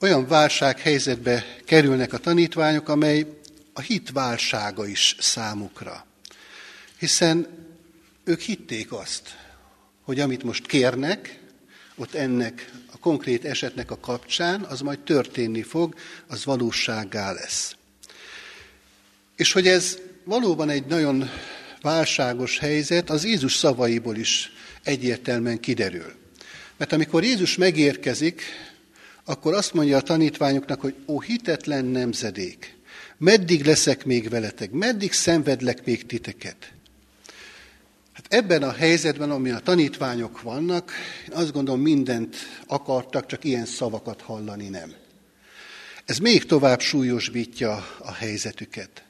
Olyan 0.00 0.26
válsághelyzetbe 0.26 1.44
kerülnek 1.64 2.12
a 2.12 2.18
tanítványok, 2.18 2.88
amely 2.88 3.26
a 3.72 3.80
hit 3.80 4.10
válsága 4.10 4.86
is 4.86 5.16
számukra. 5.18 6.06
Hiszen 6.98 7.46
ők 8.24 8.40
hitték 8.40 8.92
azt, 8.92 9.36
hogy 10.02 10.20
amit 10.20 10.42
most 10.42 10.66
kérnek, 10.66 11.40
ott 11.96 12.14
ennek 12.14 12.72
konkrét 13.00 13.44
esetnek 13.44 13.90
a 13.90 13.98
kapcsán, 13.98 14.60
az 14.62 14.80
majd 14.80 14.98
történni 14.98 15.62
fog, 15.62 15.94
az 16.26 16.44
valósággá 16.44 17.32
lesz. 17.32 17.74
És 19.36 19.52
hogy 19.52 19.66
ez 19.66 19.98
valóban 20.24 20.68
egy 20.68 20.86
nagyon 20.86 21.30
válságos 21.80 22.58
helyzet, 22.58 23.10
az 23.10 23.24
Jézus 23.24 23.54
szavaiból 23.54 24.16
is 24.16 24.52
egyértelműen 24.82 25.60
kiderül. 25.60 26.12
Mert 26.76 26.92
amikor 26.92 27.24
Jézus 27.24 27.56
megérkezik, 27.56 28.42
akkor 29.24 29.54
azt 29.54 29.72
mondja 29.72 29.96
a 29.96 30.00
tanítványoknak, 30.00 30.80
hogy 30.80 30.94
ó, 31.06 31.20
hitetlen 31.20 31.84
nemzedék, 31.84 32.76
meddig 33.18 33.64
leszek 33.64 34.04
még 34.04 34.28
veletek, 34.28 34.70
meddig 34.70 35.12
szenvedlek 35.12 35.84
még 35.84 36.06
titeket. 36.06 36.72
Ebben 38.30 38.62
a 38.62 38.72
helyzetben, 38.72 39.30
ami 39.30 39.50
a 39.50 39.58
tanítványok 39.58 40.42
vannak, 40.42 40.92
én 41.28 41.36
azt 41.36 41.52
gondolom 41.52 41.80
mindent 41.80 42.36
akartak, 42.66 43.26
csak 43.26 43.44
ilyen 43.44 43.64
szavakat 43.64 44.20
hallani 44.20 44.68
nem. 44.68 44.94
Ez 46.04 46.18
még 46.18 46.46
tovább 46.46 46.80
súlyosbítja 46.80 47.86
a 47.98 48.12
helyzetüket. 48.12 49.04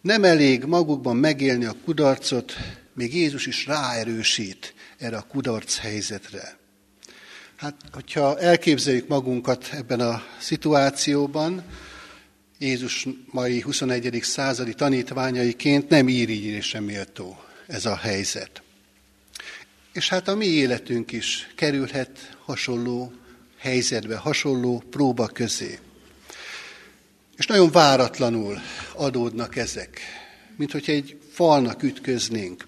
Nem 0.00 0.24
elég 0.24 0.64
magukban 0.64 1.16
megélni 1.16 1.64
a 1.64 1.74
kudarcot, 1.84 2.52
még 2.94 3.14
Jézus 3.14 3.46
is 3.46 3.66
ráerősít 3.66 4.74
erre 4.98 5.16
a 5.16 5.26
kudarc 5.28 5.78
helyzetre. 5.78 6.58
Hát, 7.56 7.74
hogyha 7.92 8.38
elképzeljük 8.38 9.08
magunkat 9.08 9.68
ebben 9.72 10.00
a 10.00 10.22
szituációban, 10.38 11.64
Jézus 12.58 13.06
mai 13.30 13.60
21. 13.60 14.18
századi 14.22 14.74
tanítványaiként 14.74 15.88
nem 15.88 16.08
írigyrésre 16.08 16.80
méltó 16.80 17.48
ez 17.70 17.86
a 17.86 17.96
helyzet. 17.96 18.62
És 19.92 20.08
hát 20.08 20.28
a 20.28 20.34
mi 20.34 20.46
életünk 20.46 21.12
is 21.12 21.48
kerülhet 21.54 22.36
hasonló 22.44 23.12
helyzetbe, 23.58 24.16
hasonló 24.16 24.82
próba 24.90 25.26
közé. 25.26 25.78
És 27.36 27.46
nagyon 27.46 27.70
váratlanul 27.70 28.60
adódnak 28.94 29.56
ezek, 29.56 30.00
mint 30.56 30.72
hogy 30.72 30.90
egy 30.90 31.18
falnak 31.32 31.82
ütköznénk. 31.82 32.66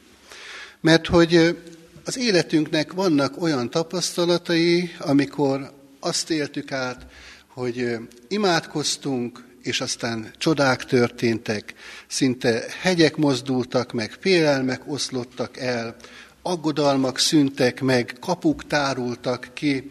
Mert 0.81 1.07
hogy 1.07 1.59
az 2.05 2.19
életünknek 2.19 2.93
vannak 2.93 3.43
olyan 3.43 3.71
tapasztalatai, 3.71 4.95
amikor 4.99 5.73
azt 6.01 6.31
éltük 6.31 6.73
át, 6.73 7.07
hogy 7.47 7.97
imádkoztunk, 8.29 9.45
és 9.62 9.81
aztán 9.81 10.33
csodák 10.38 10.85
történtek, 10.85 11.75
szinte 12.07 12.64
hegyek 12.81 13.16
mozdultak 13.16 13.92
meg, 13.92 14.16
pélelmek 14.16 14.90
oszlottak 14.90 15.57
el, 15.57 15.96
aggodalmak 16.42 17.18
szüntek 17.18 17.81
meg, 17.81 18.16
kapuk 18.20 18.66
tárultak 18.66 19.51
ki, 19.55 19.90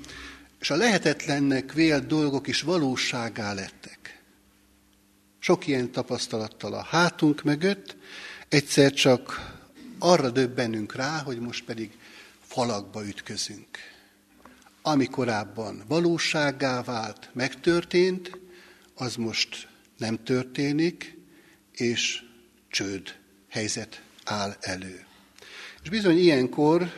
és 0.59 0.69
a 0.69 0.75
lehetetlennek 0.75 1.73
vélt 1.73 2.07
dolgok 2.07 2.47
is 2.47 2.61
valóságá 2.61 3.53
lettek. 3.53 4.21
Sok 5.39 5.67
ilyen 5.67 5.91
tapasztalattal 5.91 6.73
a 6.73 6.83
hátunk 6.89 7.43
mögött, 7.43 7.95
egyszer 8.49 8.91
csak 8.91 9.51
arra 9.99 10.29
döbbenünk 10.29 10.95
rá, 10.95 11.21
hogy 11.25 11.39
most 11.39 11.63
pedig 11.63 11.91
falakba 12.47 13.05
ütközünk. 13.05 13.77
Ami 14.81 15.05
korábban 15.05 15.83
valósággá 15.87 16.83
vált, 16.83 17.29
megtörtént, 17.33 18.40
az 19.01 19.15
most 19.15 19.67
nem 19.97 20.23
történik, 20.23 21.17
és 21.75 22.23
csőd 22.69 23.15
helyzet 23.49 24.01
áll 24.23 24.55
elő. 24.59 25.05
És 25.83 25.89
bizony 25.89 26.17
ilyenkor 26.17 26.91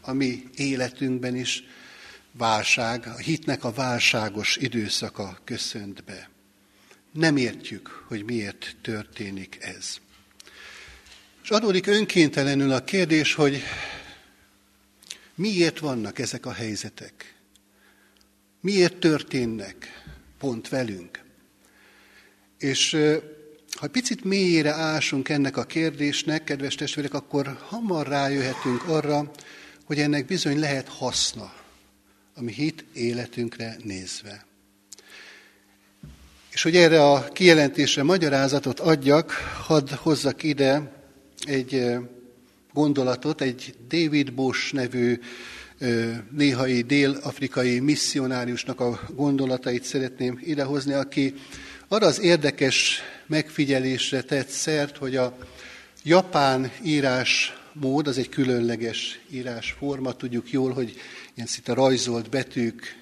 a 0.00 0.12
mi 0.12 0.44
életünkben 0.54 1.36
is 1.36 1.64
válság, 2.32 3.06
a 3.06 3.16
hitnek 3.16 3.64
a 3.64 3.72
válságos 3.72 4.56
időszaka 4.56 5.38
köszönt 5.44 6.04
be. 6.04 6.30
Nem 7.12 7.36
értjük, 7.36 8.04
hogy 8.06 8.24
miért 8.24 8.76
történik 8.82 9.58
ez. 9.60 9.96
És 11.42 11.50
adódik 11.50 11.86
önkéntelenül 11.86 12.72
a 12.72 12.84
kérdés, 12.84 13.34
hogy 13.34 13.62
Miért 15.34 15.78
vannak 15.78 16.18
ezek 16.18 16.46
a 16.46 16.52
helyzetek? 16.52 17.36
Miért 18.60 18.96
történnek 18.96 20.04
pont 20.38 20.68
velünk? 20.68 21.26
És 22.58 22.96
ha 23.76 23.88
picit 23.88 24.24
mélyére 24.24 24.72
ásunk 24.72 25.28
ennek 25.28 25.56
a 25.56 25.64
kérdésnek, 25.64 26.44
kedves 26.44 26.74
testvérek, 26.74 27.14
akkor 27.14 27.56
hamar 27.60 28.06
rájöhetünk 28.06 28.88
arra, 28.88 29.30
hogy 29.84 29.98
ennek 29.98 30.26
bizony 30.26 30.58
lehet 30.58 30.88
haszna, 30.88 31.52
ami 32.34 32.52
hit 32.52 32.84
életünkre 32.92 33.76
nézve. 33.84 34.46
És 36.52 36.62
hogy 36.62 36.76
erre 36.76 37.02
a 37.04 37.28
kijelentésre 37.28 38.02
magyarázatot 38.02 38.80
adjak, 38.80 39.30
hadd 39.66 39.94
hozzak 39.94 40.42
ide 40.42 40.92
egy 41.46 41.96
gondolatot, 42.72 43.40
egy 43.40 43.74
David 43.88 44.32
Bosch 44.32 44.72
nevű 44.72 45.18
néhai 46.30 46.82
dél-afrikai 46.82 47.80
misszionáriusnak 47.80 48.80
a 48.80 49.00
gondolatait 49.14 49.84
szeretném 49.84 50.40
idehozni, 50.42 50.92
aki 50.92 51.34
arra 51.88 52.06
az 52.06 52.20
érdekes 52.20 53.02
megfigyelésre 53.26 54.22
tett 54.22 54.48
szert, 54.48 54.96
hogy 54.96 55.16
a 55.16 55.36
japán 56.02 56.72
írás 56.82 57.56
mód, 57.72 58.06
az 58.06 58.18
egy 58.18 58.28
különleges 58.28 59.20
írásforma, 59.30 60.12
tudjuk 60.12 60.50
jól, 60.50 60.72
hogy 60.72 60.96
ilyen 61.34 61.46
szinte 61.46 61.72
rajzolt 61.74 62.30
betűk 62.30 62.96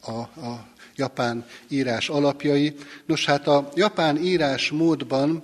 a, 0.00 0.10
a 0.10 0.68
japán 0.96 1.46
írás 1.68 2.08
alapjai. 2.08 2.74
Nos, 3.06 3.24
hát 3.24 3.46
a 3.46 3.68
japán 3.74 4.16
írás 4.16 4.70
módban 4.70 5.42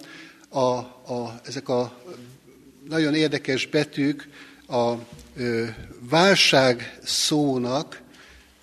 a, 0.48 0.60
a, 0.60 1.40
ezek 1.44 1.68
a 1.68 2.02
nagyon 2.88 3.14
érdekes 3.14 3.66
betűk 3.66 4.28
a 4.68 4.92
válság 6.00 6.98
szónak, 7.04 8.00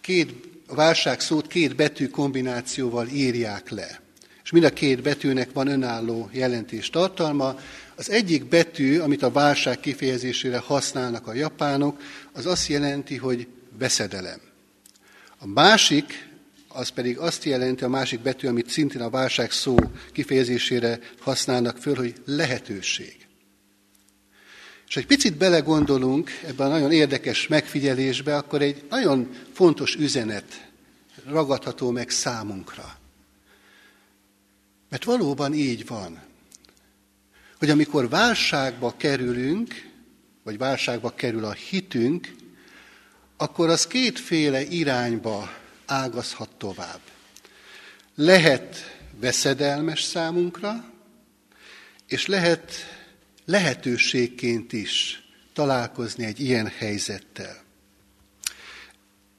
két, 0.02 0.49
a 0.69 0.75
válság 0.75 1.19
szót 1.19 1.47
két 1.47 1.75
betű 1.75 2.08
kombinációval 2.08 3.08
írják 3.08 3.69
le. 3.69 4.01
És 4.43 4.51
mind 4.51 4.65
a 4.65 4.69
két 4.69 5.01
betűnek 5.01 5.53
van 5.53 5.67
önálló 5.67 6.29
jelentés 6.32 6.89
tartalma. 6.89 7.60
Az 7.95 8.10
egyik 8.10 8.45
betű, 8.45 8.99
amit 8.99 9.23
a 9.23 9.32
válság 9.32 9.79
kifejezésére 9.79 10.58
használnak 10.58 11.27
a 11.27 11.34
japánok, 11.34 12.01
az 12.34 12.45
azt 12.45 12.67
jelenti, 12.67 13.17
hogy 13.17 13.47
veszedelem. 13.77 14.39
A 15.38 15.47
másik 15.47 16.27
az 16.67 16.89
pedig 16.89 17.17
azt 17.17 17.43
jelenti, 17.43 17.84
a 17.84 17.89
másik 17.89 18.19
betű, 18.19 18.47
amit 18.47 18.69
szintén 18.69 19.01
a 19.01 19.10
válság 19.10 19.51
szó 19.51 19.75
kifejezésére 20.12 20.99
használnak 21.19 21.77
föl, 21.77 21.95
hogy 21.95 22.13
lehetőség. 22.25 23.29
És 24.89 24.97
egy 24.97 25.06
picit 25.06 25.38
belegondolunk 25.38 26.30
ebben 26.45 26.67
a 26.67 26.69
nagyon 26.69 26.91
érdekes 26.91 27.47
megfigyelésbe, 27.47 28.38
akkor 28.38 28.62
egy 28.62 28.84
nagyon 28.89 29.30
fontos 29.54 29.95
üzenet 29.95 30.69
ragadható 31.25 31.91
meg 31.91 32.10
számunkra. 32.10 32.97
Mert 34.89 35.04
valóban 35.04 35.54
így 35.54 35.88
van, 35.88 36.21
hogy 37.58 37.69
amikor 37.69 38.10
válságba 38.10 38.93
kerülünk, 38.97 39.89
vagy 40.43 40.58
válságba 40.58 41.13
kerül 41.15 41.45
a 41.45 41.52
hitünk, 41.52 42.36
akkor 43.38 43.69
az 43.69 43.88
kétféle 43.88 44.62
irányba 44.62 45.52
ágazhat 45.86 46.49
tovább. 46.58 46.99
Lehet 48.15 48.99
veszedelmes 49.19 50.04
számunkra, 50.04 50.91
és 52.08 52.25
lehet 52.25 52.73
lehetőségként 53.50 54.74
is 54.74 55.24
találkozni 55.54 56.26
egy 56.26 56.40
ilyen 56.40 56.72
helyzettel. 56.78 57.58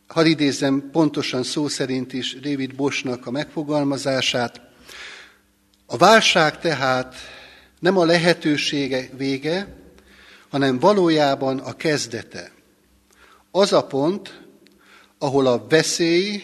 Hadd 0.06 0.26
idézzem 0.26 0.90
pontosan 0.92 1.42
szó 1.42 1.68
szerint 1.68 2.12
is 2.12 2.34
David 2.34 2.74
Bosnak 2.74 3.26
a 3.26 3.30
megfogalmazását. 3.30 4.60
A 5.86 5.96
válság 5.96 6.58
tehát 6.58 7.14
nem 7.78 7.96
a 7.96 8.04
lehetősége 8.04 9.08
vége, 9.16 9.76
hanem 10.48 10.78
valójában 10.78 11.58
a 11.58 11.72
kezdete. 11.72 12.50
Az 13.50 13.72
a 13.72 13.86
pont, 13.86 14.40
ahol 15.18 15.46
a 15.46 15.66
veszély 15.68 16.42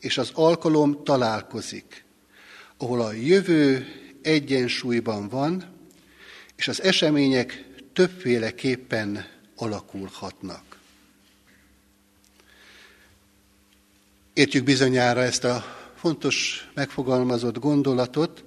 és 0.00 0.18
az 0.18 0.30
alkalom 0.34 1.04
találkozik, 1.04 2.04
ahol 2.78 3.00
a 3.00 3.12
jövő 3.12 3.86
egyensúlyban 4.22 5.28
van, 5.28 5.73
és 6.64 6.70
az 6.70 6.82
események 6.82 7.64
többféleképpen 7.92 9.26
alakulhatnak. 9.56 10.78
Értjük 14.32 14.64
bizonyára 14.64 15.22
ezt 15.22 15.44
a 15.44 15.64
fontos 15.94 16.68
megfogalmazott 16.74 17.58
gondolatot, 17.58 18.44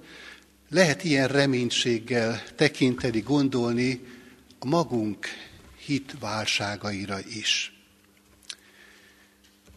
lehet 0.70 1.04
ilyen 1.04 1.28
reménységgel 1.28 2.42
tekinteni, 2.56 3.20
gondolni 3.20 4.00
a 4.58 4.66
magunk 4.66 5.26
hit 5.76 6.14
válságaira 6.20 7.18
is. 7.20 7.72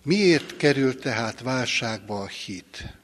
Miért 0.04 0.58
került 0.58 1.02
tehát 1.02 1.42
válságba 1.42 2.22
a 2.22 2.28
hit? 2.28 3.01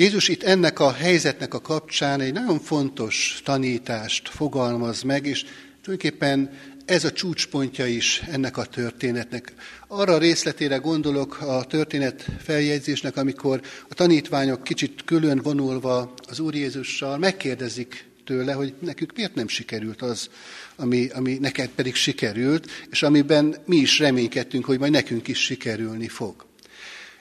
Jézus 0.00 0.28
itt 0.28 0.42
ennek 0.42 0.78
a 0.78 0.92
helyzetnek 0.92 1.54
a 1.54 1.60
kapcsán 1.60 2.20
egy 2.20 2.32
nagyon 2.32 2.60
fontos 2.60 3.40
tanítást 3.44 4.28
fogalmaz 4.28 5.02
meg, 5.02 5.26
és 5.26 5.44
tulajdonképpen 5.82 6.50
ez 6.84 7.04
a 7.04 7.12
csúcspontja 7.12 7.86
is 7.86 8.22
ennek 8.30 8.56
a 8.56 8.64
történetnek. 8.64 9.52
Arra 9.88 10.12
a 10.12 10.18
részletére 10.18 10.76
gondolok 10.76 11.40
a 11.40 11.64
történet 11.64 12.26
feljegyzésnek, 12.38 13.16
amikor 13.16 13.60
a 13.88 13.94
tanítványok 13.94 14.64
kicsit 14.64 15.04
külön 15.04 15.40
vonulva 15.42 16.14
az 16.28 16.40
Úr 16.40 16.54
Jézussal 16.54 17.18
megkérdezik 17.18 18.04
tőle, 18.24 18.52
hogy 18.52 18.74
nekünk 18.78 19.12
miért 19.16 19.34
nem 19.34 19.48
sikerült 19.48 20.02
az, 20.02 20.28
ami, 20.76 21.08
ami 21.14 21.38
neked 21.40 21.68
pedig 21.68 21.94
sikerült, 21.94 22.70
és 22.90 23.02
amiben 23.02 23.56
mi 23.66 23.76
is 23.76 23.98
reménykedtünk, 23.98 24.64
hogy 24.64 24.78
majd 24.78 24.92
nekünk 24.92 25.28
is 25.28 25.38
sikerülni 25.38 26.08
fog. 26.08 26.46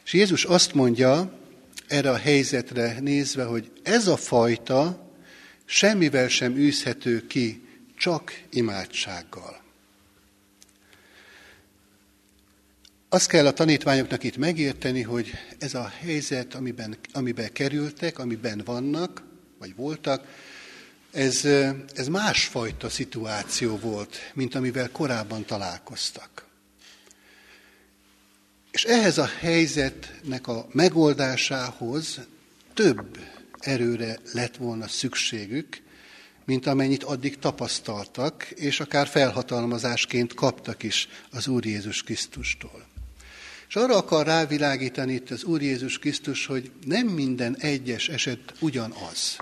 És 0.06 0.13
Jézus 0.13 0.46
azt 0.46 0.74
mondja 0.74 1.38
erre 1.89 2.10
a 2.12 2.17
helyzetre 2.17 2.99
nézve, 2.99 3.43
hogy 3.43 3.71
ez 3.84 4.08
a 4.08 4.17
fajta 4.17 5.12
semmivel 5.65 6.28
sem 6.28 6.56
űzhető 6.56 7.28
ki, 7.28 7.67
csak 7.97 8.43
imádsággal. 8.49 9.62
Azt 13.10 13.28
kell 13.28 13.45
a 13.45 13.54
tanítványoknak 13.54 14.23
itt 14.23 14.38
megérteni, 14.38 15.02
hogy 15.02 15.32
ez 15.60 15.73
a 15.73 15.88
helyzet, 15.99 16.54
amiben, 16.54 16.97
amiben 17.13 17.54
kerültek, 17.54 18.19
amiben 18.19 18.62
vannak, 18.65 19.23
vagy 19.60 19.75
voltak, 19.75 20.25
ez, 21.12 21.45
ez 21.95 22.08
másfajta 22.08 22.89
szituáció 22.89 23.78
volt, 23.78 24.32
mint 24.34 24.56
amivel 24.56 24.89
korábban 24.91 25.45
találkoztak. 25.45 26.48
És 28.71 28.84
ehhez 28.84 29.17
a 29.17 29.29
helyzetnek 29.39 30.47
a 30.47 30.67
megoldásához 30.71 32.19
több 32.73 33.19
erőre 33.60 34.19
lett 34.34 34.55
volna 34.55 34.88
szükségük, 34.88 35.82
mint 36.45 36.67
amennyit 36.67 37.03
addig 37.03 37.39
tapasztaltak, 37.39 38.43
és 38.43 38.79
akár 38.79 39.08
felhatalmazásként 39.08 40.34
kaptak 40.34 40.84
is 40.84 41.08
az 41.32 41.47
Úr 41.47 41.65
Jézus 41.65 42.03
Krisztustól. 42.03 42.88
És 43.67 43.75
arra 43.75 43.97
akar 43.97 44.25
rávilágítani 44.25 45.13
itt 45.13 45.29
az 45.29 45.43
Úr 45.43 45.62
Jézus 45.62 45.99
Krisztus, 45.99 46.45
hogy 46.45 46.71
nem 46.86 47.08
minden 47.08 47.58
egyes 47.58 48.08
eset 48.08 48.53
ugyanaz. 48.60 49.38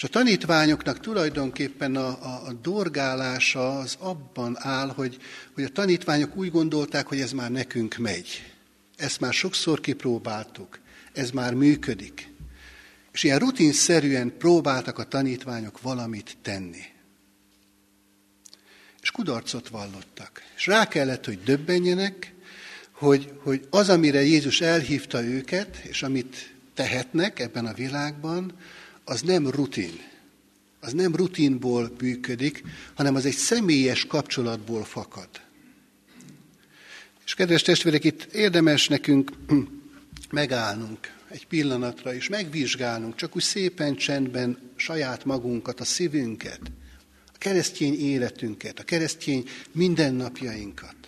És 0.00 0.06
a 0.06 0.08
tanítványoknak 0.08 1.00
tulajdonképpen 1.00 1.96
a, 1.96 2.08
a, 2.08 2.46
a 2.46 2.52
dorgálása 2.52 3.78
az 3.78 3.96
abban 3.98 4.56
áll, 4.58 4.88
hogy, 4.88 5.18
hogy 5.54 5.64
a 5.64 5.68
tanítványok 5.68 6.36
úgy 6.36 6.50
gondolták, 6.50 7.06
hogy 7.06 7.20
ez 7.20 7.32
már 7.32 7.50
nekünk 7.50 7.96
megy. 7.96 8.52
Ezt 8.96 9.20
már 9.20 9.32
sokszor 9.32 9.80
kipróbáltuk, 9.80 10.78
ez 11.12 11.30
már 11.30 11.54
működik. 11.54 12.28
És 13.12 13.22
ilyen 13.22 13.38
rutinszerűen 13.38 14.36
próbáltak 14.38 14.98
a 14.98 15.04
tanítványok 15.04 15.80
valamit 15.80 16.36
tenni. 16.42 16.84
És 19.02 19.10
kudarcot 19.10 19.68
vallottak. 19.68 20.42
És 20.56 20.66
rá 20.66 20.88
kellett, 20.88 21.24
hogy 21.24 21.42
döbbenjenek, 21.42 22.34
hogy, 22.90 23.32
hogy 23.42 23.66
az, 23.70 23.88
amire 23.88 24.22
Jézus 24.22 24.60
elhívta 24.60 25.24
őket, 25.24 25.76
és 25.76 26.02
amit 26.02 26.54
tehetnek 26.74 27.38
ebben 27.38 27.66
a 27.66 27.74
világban, 27.74 28.52
az 29.04 29.22
nem 29.22 29.48
rutin. 29.50 30.00
Az 30.80 30.92
nem 30.92 31.16
rutinból 31.16 31.92
működik, 32.00 32.62
hanem 32.94 33.14
az 33.14 33.24
egy 33.24 33.34
személyes 33.34 34.06
kapcsolatból 34.06 34.84
fakad. 34.84 35.28
És 37.24 37.34
kedves 37.34 37.62
testvérek, 37.62 38.04
itt 38.04 38.22
érdemes 38.22 38.88
nekünk 38.88 39.30
megállnunk 40.30 41.14
egy 41.28 41.46
pillanatra, 41.46 42.14
és 42.14 42.28
megvizsgálnunk 42.28 43.14
csak 43.14 43.36
úgy 43.36 43.42
szépen 43.42 43.96
csendben 43.96 44.58
saját 44.76 45.24
magunkat, 45.24 45.80
a 45.80 45.84
szívünket, 45.84 46.60
a 47.26 47.38
keresztény 47.38 48.00
életünket, 48.00 48.78
a 48.78 48.84
keresztény 48.84 49.48
mindennapjainkat 49.72 51.00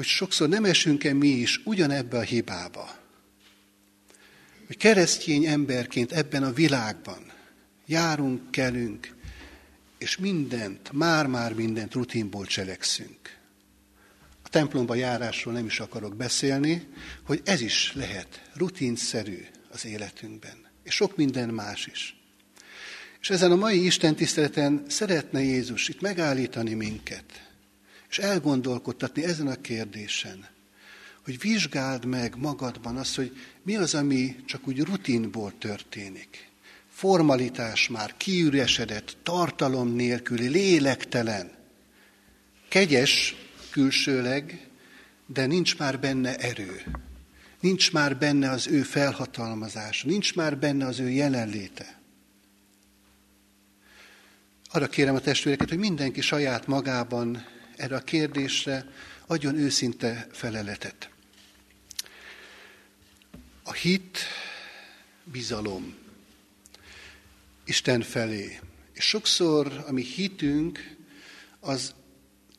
hogy 0.00 0.08
sokszor 0.08 0.48
nem 0.48 0.64
esünk-e 0.64 1.12
mi 1.12 1.28
is 1.28 1.60
ugyanebbe 1.64 2.18
a 2.18 2.22
hibába. 2.22 2.98
Hogy 4.70 4.78
keresztény 4.78 5.46
emberként 5.46 6.12
ebben 6.12 6.42
a 6.42 6.52
világban 6.52 7.32
járunk, 7.86 8.50
kelünk, 8.50 9.14
és 9.98 10.16
mindent, 10.16 10.92
már-már 10.92 11.54
mindent 11.54 11.94
rutinból 11.94 12.46
cselekszünk. 12.46 13.38
A 14.42 14.48
templomba 14.48 14.94
járásról 14.94 15.54
nem 15.54 15.66
is 15.66 15.80
akarok 15.80 16.16
beszélni, 16.16 16.88
hogy 17.24 17.40
ez 17.44 17.60
is 17.60 17.92
lehet 17.94 18.50
rutinszerű 18.54 19.38
az 19.70 19.86
életünkben, 19.86 20.66
és 20.82 20.94
sok 20.94 21.16
minden 21.16 21.48
más 21.48 21.86
is. 21.86 22.16
És 23.20 23.30
ezen 23.30 23.50
a 23.50 23.56
mai 23.56 23.84
Isten 23.84 24.14
tiszteleten 24.14 24.84
szeretne 24.88 25.42
Jézus 25.42 25.88
itt 25.88 26.00
megállítani 26.00 26.74
minket, 26.74 27.48
és 28.08 28.18
elgondolkodtatni 28.18 29.24
ezen 29.24 29.46
a 29.46 29.60
kérdésen, 29.60 30.48
hogy 31.24 31.38
vizsgáld 31.38 32.04
meg 32.04 32.34
magadban 32.36 32.96
azt, 32.96 33.16
hogy 33.16 33.36
mi 33.62 33.76
az, 33.76 33.94
ami 33.94 34.36
csak 34.44 34.68
úgy 34.68 34.80
rutinból 34.80 35.52
történik. 35.58 36.48
Formalitás 36.88 37.88
már 37.88 38.14
kiüresedett, 38.16 39.16
tartalom 39.22 39.94
nélküli, 39.94 40.46
lélektelen, 40.46 41.50
kegyes 42.68 43.34
külsőleg, 43.70 44.68
de 45.26 45.46
nincs 45.46 45.78
már 45.78 46.00
benne 46.00 46.36
erő. 46.36 46.82
Nincs 47.60 47.92
már 47.92 48.18
benne 48.18 48.50
az 48.50 48.66
ő 48.66 48.82
felhatalmazása, 48.82 50.08
nincs 50.08 50.34
már 50.34 50.58
benne 50.58 50.86
az 50.86 50.98
ő 50.98 51.08
jelenléte. 51.08 52.00
Arra 54.72 54.86
kérem 54.86 55.14
a 55.14 55.20
testvéreket, 55.20 55.68
hogy 55.68 55.78
mindenki 55.78 56.20
saját 56.20 56.66
magában 56.66 57.46
erre 57.76 57.96
a 57.96 58.00
kérdésre 58.00 58.86
adjon 59.30 59.56
őszinte 59.56 60.26
feleletet. 60.32 61.10
A 63.62 63.72
hit, 63.72 64.18
bizalom 65.24 65.94
Isten 67.64 68.02
felé. 68.02 68.60
És 68.92 69.04
sokszor 69.04 69.84
a 69.86 69.92
mi 69.92 70.02
hitünk 70.02 70.96
az 71.60 71.94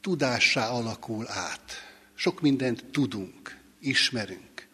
tudássá 0.01 0.69
alakul 0.69 1.25
át. 1.29 1.71
Sok 2.15 2.41
mindent 2.41 2.85
tudunk. 2.85 3.59
ismerünk. 3.79 4.67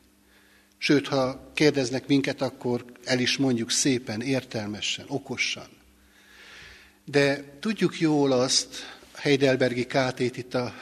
Sőt, 0.78 1.08
ha 1.08 1.52
kérdeznek 1.54 2.08
minket, 2.08 2.42
akkor 2.42 2.86
el 3.04 3.20
is 3.20 3.38
mondjuk 3.38 3.72
szépen, 3.72 4.22
értelmesen, 4.22 5.06
okosan. 5.08 5.70
De 7.06 7.58
tudjuk 7.60 8.00
jól 8.00 8.32
azt, 8.32 8.98
Heidelbergi 9.14 9.86
kátét 9.86 10.38
itt 10.38 10.54
a 10.54 10.74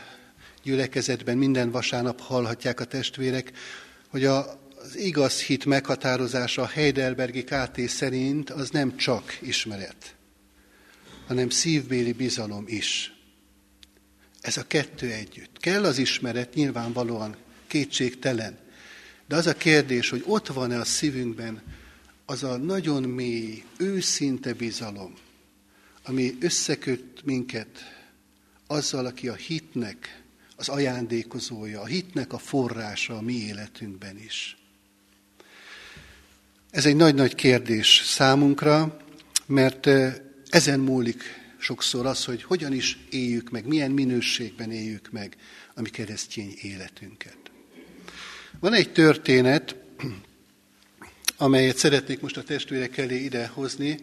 gyülekezetben 0.66 1.38
minden 1.38 1.72
vasárnap 1.72 2.20
hallhatják 2.20 2.80
a 2.80 2.86
testvérek, 2.86 3.52
hogy 4.08 4.26
a, 4.26 4.60
az 4.76 4.96
igaz 4.98 5.42
hit 5.42 5.66
meghatározása 5.66 6.62
a 6.62 6.68
Heidelbergi 6.68 7.44
KT 7.44 7.88
szerint 7.88 8.50
az 8.50 8.70
nem 8.70 8.98
csak 8.98 9.38
ismeret, 9.42 10.16
hanem 11.28 11.50
szívbéli 11.50 12.12
bizalom 12.12 12.64
is. 12.68 13.14
Ez 14.42 14.58
a 14.58 14.68
kettő 14.68 15.12
együtt. 15.12 15.58
Kell 15.58 15.84
az 15.84 15.98
ismeret, 15.98 16.54
nyilvánvalóan 16.54 17.36
kétségtelen. 17.68 18.58
De 19.28 19.36
az 19.36 19.48
a 19.48 19.54
kérdés, 19.54 20.10
hogy 20.10 20.24
ott 20.26 20.48
van-e 20.48 20.80
a 20.80 20.86
szívünkben 20.86 21.62
az 22.26 22.44
a 22.44 22.58
nagyon 22.58 23.04
mély, 23.04 23.64
őszinte 23.78 24.54
bizalom, 24.54 25.14
ami 26.04 26.38
összeköt 26.40 27.26
minket 27.26 27.68
azzal, 28.68 29.06
aki 29.06 29.28
a 29.28 29.34
hitnek 29.34 30.24
az 30.56 30.70
ajándékozója, 30.70 31.82
a 31.82 31.86
hitnek 31.86 32.34
a 32.34 32.38
forrása 32.38 33.18
a 33.18 33.22
mi 33.22 33.34
életünkben 33.34 34.18
is. 34.18 34.58
Ez 36.72 36.86
egy 36.86 36.96
nagy-nagy 36.96 37.36
kérdés 37.36 38.02
számunkra, 38.06 38.98
mert 39.46 39.90
ezen 40.50 40.80
múlik 40.80 41.24
sokszor 41.58 42.06
az, 42.06 42.26
hogy 42.26 42.44
hogyan 42.44 42.74
is 42.74 42.98
éljük 43.10 43.50
meg, 43.50 43.66
milyen 43.66 43.92
minőségben 43.92 44.72
éljük 44.72 45.12
meg 45.12 45.38
a 45.74 45.82
mi 45.82 45.90
keresztény 45.90 46.54
életünket. 46.62 47.38
Van 48.60 48.74
egy 48.74 48.92
történet, 48.92 49.76
amelyet 51.38 51.78
szeretnék 51.78 52.20
most 52.20 52.38
a 52.38 52.44
testvérek 52.44 52.98
elé 52.98 53.24
idehozni, 53.24 53.98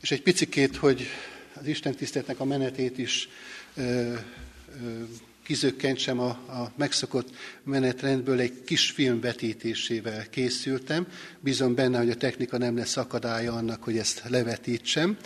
és 0.00 0.10
egy 0.10 0.22
picikét, 0.22 0.76
hogy 0.76 1.06
az 1.54 1.66
Isten 1.66 1.94
tiszteletnek 1.94 2.40
a 2.40 2.44
menetét 2.44 2.98
is 2.98 3.28
ö, 3.74 3.82
ö, 3.82 5.02
kizökkentsem 5.44 6.18
a, 6.18 6.28
a 6.28 6.72
megszokott 6.76 7.28
menetrendből, 7.62 8.40
egy 8.40 8.64
kis 8.64 8.90
film 8.90 9.20
vetítésével 9.20 10.28
készültem. 10.30 11.06
Bízom 11.40 11.74
benne, 11.74 11.98
hogy 11.98 12.10
a 12.10 12.16
technika 12.16 12.58
nem 12.58 12.76
lesz 12.76 12.96
akadálya 12.96 13.52
annak, 13.52 13.82
hogy 13.82 13.98
ezt 13.98 14.22
levetítsem. 14.28 15.16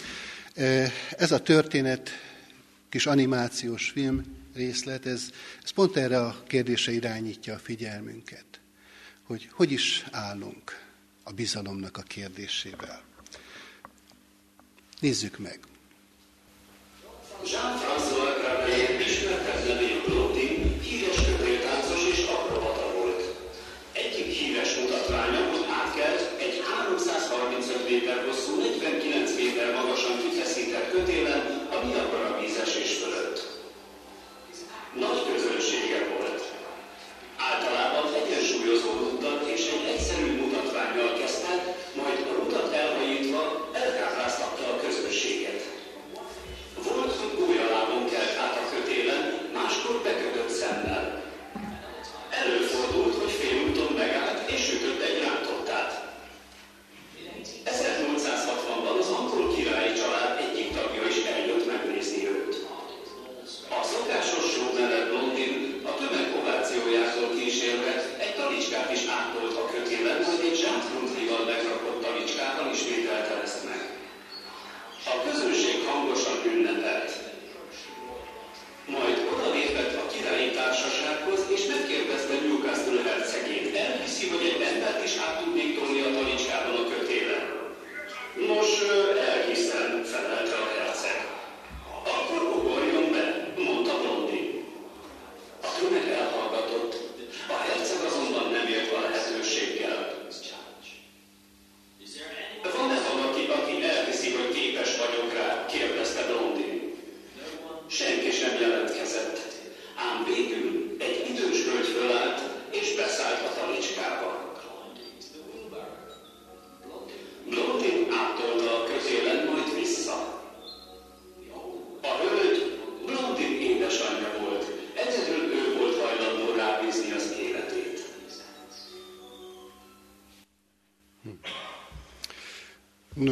Ez 1.17 1.33
a 1.33 1.43
történet, 1.43 2.11
kis 2.89 3.07
animációs 3.07 3.91
film 3.91 4.23
részlet, 4.55 5.07
ez, 5.07 5.31
ez 5.63 5.71
pont 5.71 5.97
erre 5.97 6.21
a 6.21 6.43
kérdése 6.47 6.93
irányítja 6.93 7.55
a 7.55 7.59
figyelmünket, 7.59 8.45
hogy 9.23 9.49
hogy 9.53 9.73
is 9.73 10.05
állunk 10.11 10.85
a 11.23 11.33
bizalomnak 11.33 11.97
a 11.97 12.03
kérdésével. 12.03 13.03
Nézzük 15.01 15.39
meg. 15.39 15.59
Jean-François 17.45 18.37
Nagy 34.99 35.23
közönsége 35.33 36.01
volt. 36.13 36.43
Általában 37.51 38.05
egyensúlyozó 38.15 38.91
ruttal 39.03 39.39
és 39.55 39.63
egy 39.75 39.89
egyszerű 39.93 40.29
mutatványjal 40.41 41.13
kezdte, 41.19 41.53
majd 42.01 42.19
a 42.31 42.35
rutat 42.39 42.73
elhajítva 42.73 43.71
elkápráztatta 43.73 44.65
a 44.73 44.81
közönséget. 44.85 45.61
Volt, 46.89 47.13
hogy 47.21 47.33
gólyalábon 47.39 48.05
kelt 48.11 48.39
át 48.45 48.57
a 48.63 48.71
kötélen, 48.75 49.23
máskor 49.53 49.97
bekötött 50.03 50.51
szemmel. 50.61 51.05
Előfordult, 52.31 53.15
hogy 53.23 53.26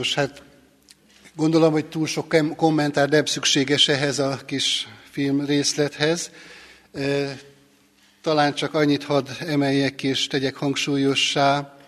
Nos, 0.04 0.14
hát 0.14 0.42
gondolom, 1.34 1.72
hogy 1.72 1.86
túl 1.86 2.06
sok 2.06 2.36
kommentár 2.56 3.08
nem 3.08 3.24
szükséges 3.24 3.88
ehhez 3.88 4.18
a 4.18 4.40
kis 4.46 4.88
film 5.10 5.44
részlethez. 5.44 6.30
Talán 8.20 8.54
csak 8.54 8.74
annyit 8.74 9.04
hadd 9.04 9.28
emeljek 9.38 10.02
és 10.02 10.26
tegyek 10.26 10.54
hangsúlyossá, 10.54 11.78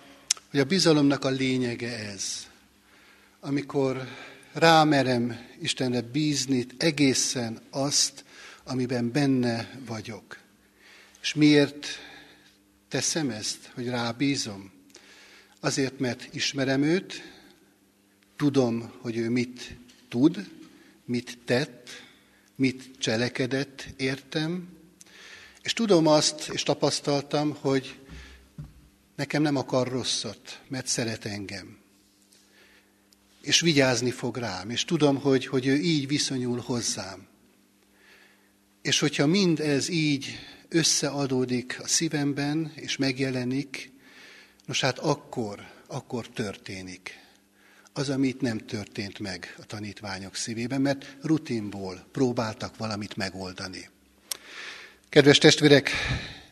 hogy 0.50 0.60
a 0.60 0.64
bizalomnak 0.64 1.24
a 1.24 1.28
lényege 1.28 1.98
ez. 1.98 2.46
Amikor 3.40 4.08
rámerem 4.52 5.38
Istenre 5.60 6.00
bízni 6.00 6.66
egészen 6.78 7.60
azt, 7.70 8.24
amiben 8.64 9.12
benne 9.12 9.70
vagyok. 9.86 10.38
És 11.22 11.34
miért 11.34 11.86
teszem 12.88 13.30
ezt, 13.30 13.70
hogy 13.74 13.88
rábízom? 13.88 14.72
Azért, 15.60 15.98
mert 15.98 16.28
ismerem 16.32 16.82
őt, 16.82 17.34
Tudom, 18.36 18.92
hogy 19.00 19.16
ő 19.16 19.30
mit 19.30 19.76
tud, 20.08 20.50
mit 21.04 21.38
tett, 21.44 21.88
mit 22.54 22.90
cselekedett, 22.98 23.86
értem, 23.96 24.68
és 25.62 25.72
tudom 25.72 26.06
azt, 26.06 26.48
és 26.48 26.62
tapasztaltam, 26.62 27.56
hogy 27.60 27.98
nekem 29.16 29.42
nem 29.42 29.56
akar 29.56 29.88
rosszat, 29.88 30.62
mert 30.68 30.86
szeret 30.86 31.24
engem. 31.24 31.78
És 33.40 33.60
vigyázni 33.60 34.10
fog 34.10 34.36
rám, 34.36 34.70
és 34.70 34.84
tudom, 34.84 35.16
hogy, 35.16 35.46
hogy 35.46 35.66
ő 35.66 35.76
így 35.76 36.06
viszonyul 36.06 36.58
hozzám. 36.60 37.26
És 38.82 38.98
hogyha 38.98 39.26
mind 39.26 39.60
ez 39.60 39.88
így 39.88 40.38
összeadódik 40.68 41.78
a 41.82 41.88
szívemben, 41.88 42.72
és 42.74 42.96
megjelenik, 42.96 43.92
nos 44.66 44.80
hát 44.80 44.98
akkor, 44.98 45.60
akkor 45.86 46.28
történik 46.28 47.24
az, 47.96 48.08
amit 48.08 48.40
nem 48.40 48.58
történt 48.58 49.18
meg 49.18 49.54
a 49.58 49.64
tanítványok 49.64 50.34
szívében, 50.34 50.80
mert 50.80 51.16
rutinból 51.22 52.06
próbáltak 52.12 52.76
valamit 52.76 53.16
megoldani. 53.16 53.88
Kedves 55.08 55.38
testvérek, 55.38 55.90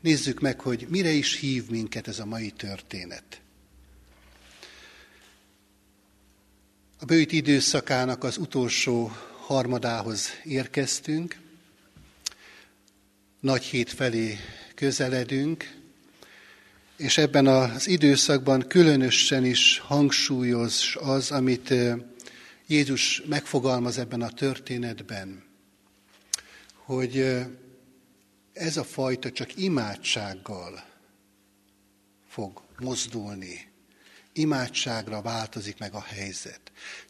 nézzük 0.01 0.40
meg, 0.40 0.61
hogy 0.61 0.86
mire 0.88 1.11
is 1.11 1.38
hív 1.38 1.68
minket 1.70 2.09
ez 2.09 2.18
a 2.18 2.24
mai 2.24 2.51
történet. 2.51 3.40
A 6.99 7.05
bőjt 7.05 7.32
időszakának 7.32 8.24
az 8.24 8.36
utolsó 8.36 9.12
harmadához 9.40 10.28
érkeztünk, 10.45 11.38
nagy 13.40 13.64
hét 13.64 13.90
felé 13.90 14.38
közeledünk, 14.74 15.82
és 16.97 17.18
ebben 17.18 17.47
az 17.47 17.88
időszakban 17.88 18.66
különösen 18.68 19.45
is 19.45 19.78
hangsúlyos 19.78 20.97
az, 20.97 21.30
amit 21.30 21.74
Jézus 22.66 23.22
megfogalmaz 23.26 23.99
ebben 23.99 24.22
a 24.22 24.30
történetben, 24.30 25.45
hogy 26.74 27.45
ez 28.53 28.76
a 28.76 28.84
fajta 28.84 29.32
csak 29.32 29.57
imádsággal 29.57 30.84
fog 32.28 32.62
mozdulni. 32.78 33.72
Imádságra 34.32 35.22
változik 35.22 35.78
meg 35.78 35.95
a 35.95 36.03
helyzet. 36.03 36.61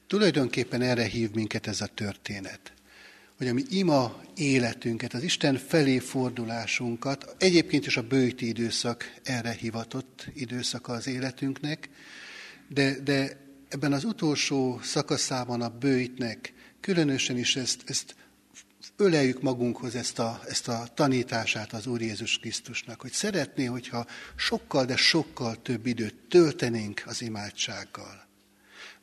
Tulajdonképpen 0.07 0.82
erre 0.82 1.05
hív 1.05 1.30
minket 1.30 1.66
ez 1.66 1.80
a 1.80 1.87
történet 1.87 2.72
hogy 3.37 3.49
a 3.49 3.53
mi 3.53 3.62
ima 3.68 4.22
életünket, 4.37 5.14
az 5.14 5.22
Isten 5.22 5.57
felé 5.57 5.99
fordulásunkat, 5.99 7.35
egyébként 7.39 7.87
is 7.87 7.97
a 7.97 8.03
bőti 8.03 8.47
időszak 8.47 9.14
erre 9.22 9.53
hivatott 9.53 10.26
időszaka 10.35 10.93
az 10.93 11.07
életünknek, 11.07 11.89
de, 12.68 13.01
de 13.01 13.41
ebben 13.68 13.93
az 13.93 14.05
utolsó 14.05 14.80
szakaszában 14.82 15.62
a 15.62 15.68
bőjtnek 15.68 16.53
különösen 16.80 17.39
is 17.39 17.57
ezt, 17.57 17.82
ezt 17.87 18.14
öleljük 18.97 19.43
magunkhoz 19.43 19.95
ezt 19.95 20.18
a, 20.18 20.41
ezt 20.49 20.68
a 20.68 20.89
tanítását 20.95 21.72
az 21.72 21.87
Úr 21.87 22.01
Jézus 22.01 22.39
Krisztusnak, 22.39 23.01
hogy 23.01 23.12
szeretné, 23.12 23.64
hogyha 23.64 24.07
sokkal, 24.37 24.85
de 24.85 24.97
sokkal 24.97 25.62
több 25.62 25.87
időt 25.87 26.14
töltenénk 26.28 27.03
az 27.07 27.22
imádsággal. 27.22 28.26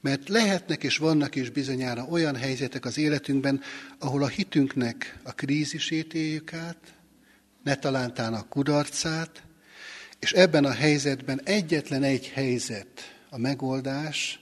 Mert 0.02 0.30
lehetnek 0.30 0.84
és 0.84 0.98
vannak 0.98 1.36
is 1.36 1.50
bizonyára 1.50 2.06
olyan 2.10 2.36
helyzetek 2.36 2.86
az 2.86 2.98
életünkben, 2.98 3.62
ahol 4.00 4.24
a 4.24 4.28
hitünknek 4.28 5.20
a 5.24 5.32
krízisét 5.32 6.14
éljük 6.14 6.54
át, 6.54 6.94
ne 7.64 7.76
talántán 7.76 8.34
a 8.34 8.48
kudarcát, 8.48 9.44
és 10.20 10.32
ebben 10.32 10.66
a 10.66 10.72
helyzetben 10.72 11.42
egyetlen 11.44 12.04
egy 12.04 12.28
helyzet, 12.28 13.16
a 13.30 13.38
megoldás, 13.38 14.40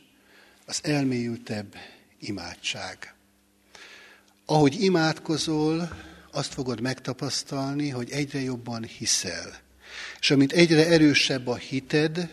az 0.65 0.79
elmélyültebb 0.83 1.75
imádság. 2.19 3.13
Ahogy 4.45 4.81
imádkozol, 4.81 5.89
azt 6.31 6.53
fogod 6.53 6.81
megtapasztalni, 6.81 7.89
hogy 7.89 8.09
egyre 8.09 8.41
jobban 8.41 8.83
hiszel. 8.83 9.59
És 10.19 10.31
amint 10.31 10.51
egyre 10.51 10.87
erősebb 10.87 11.47
a 11.47 11.55
hited, 11.55 12.29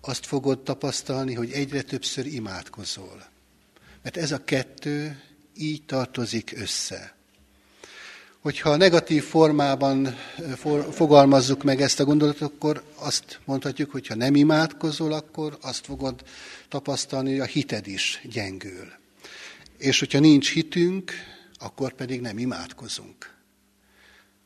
azt 0.00 0.26
fogod 0.26 0.62
tapasztalni, 0.62 1.34
hogy 1.34 1.50
egyre 1.50 1.82
többször 1.82 2.26
imádkozol. 2.26 3.24
Mert 4.02 4.16
ez 4.16 4.32
a 4.32 4.44
kettő 4.44 5.22
így 5.56 5.84
tartozik 5.84 6.52
össze. 6.56 7.14
Hogyha 8.40 8.76
negatív 8.76 9.24
formában 9.24 10.16
fogalmazzuk 10.90 11.62
meg 11.62 11.80
ezt 11.80 12.00
a 12.00 12.04
gondolatot, 12.04 12.52
akkor 12.52 12.84
azt 12.94 13.40
mondhatjuk, 13.44 13.90
hogy 13.90 14.06
ha 14.06 14.14
nem 14.14 14.34
imádkozol, 14.34 15.12
akkor 15.12 15.58
azt 15.60 15.84
fogod 15.84 16.22
tapasztalni, 16.68 17.30
hogy 17.30 17.40
a 17.40 17.44
hited 17.44 17.86
is 17.86 18.20
gyengül. 18.30 18.92
És 19.78 19.98
hogyha 19.98 20.18
nincs 20.18 20.52
hitünk, 20.52 21.12
akkor 21.58 21.92
pedig 21.92 22.20
nem 22.20 22.38
imádkozunk. 22.38 23.34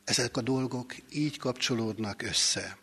Ezek 0.04 0.36
a 0.36 0.40
dolgok 0.40 0.94
így 1.10 1.38
kapcsolódnak 1.38 2.22
össze. 2.22 2.76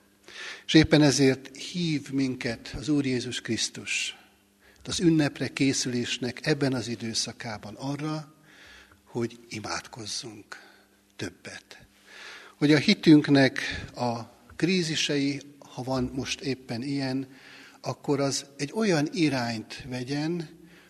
És 0.66 0.74
éppen 0.74 1.02
ezért 1.02 1.58
hív 1.58 2.12
minket 2.12 2.76
az 2.78 2.90
Úr 2.90 3.06
Jézus 3.06 3.42
Krisztus 3.42 4.16
az 4.84 5.00
ünnepre 5.00 5.48
készülésnek 5.48 6.46
ebben 6.46 6.74
az 6.74 6.88
időszakában 6.88 7.76
arra, 7.76 8.34
hogy 9.04 9.40
imádkozzunk 9.50 10.60
többet. 11.16 11.86
Hogy 12.58 12.74
a 12.74 12.78
hitünknek 12.78 13.60
a 13.96 14.20
krízisei, 14.56 15.42
ha 15.60 15.84
van 15.84 16.12
most 16.14 16.42
éppen 16.42 16.82
ilyen, 16.82 17.28
akkor 17.82 18.20
az 18.20 18.46
egy 18.58 18.72
olyan 18.74 19.08
irányt 19.12 19.86
vegyen, 19.90 20.50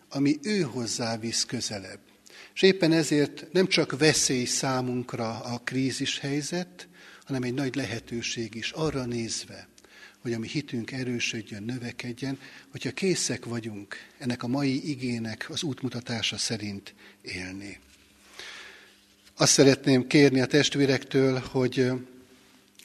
ami 0.09 0.39
ő 0.43 0.61
hozzá 0.61 1.17
visz 1.17 1.45
közelebb. 1.45 1.99
És 2.53 2.61
éppen 2.61 2.91
ezért 2.91 3.51
nem 3.51 3.67
csak 3.67 3.97
veszély 3.97 4.45
számunkra 4.45 5.39
a 5.39 5.57
krízis 5.57 6.19
helyzet, 6.19 6.87
hanem 7.31 7.47
egy 7.47 7.53
nagy 7.53 7.75
lehetőség 7.75 8.55
is 8.55 8.71
arra 8.71 9.05
nézve, 9.05 9.67
hogy 10.21 10.33
a 10.33 10.39
mi 10.39 10.47
hitünk 10.47 10.91
erősödjön, 10.91 11.63
növekedjen, 11.63 12.39
hogyha 12.71 12.91
készek 12.91 13.45
vagyunk 13.45 13.95
ennek 14.17 14.43
a 14.43 14.47
mai 14.47 14.89
igének 14.89 15.45
az 15.49 15.63
útmutatása 15.63 16.37
szerint 16.37 16.93
élni. 17.21 17.79
Azt 19.35 19.51
szeretném 19.51 20.07
kérni 20.07 20.41
a 20.41 20.45
testvérektől, 20.45 21.39
hogy, 21.39 21.91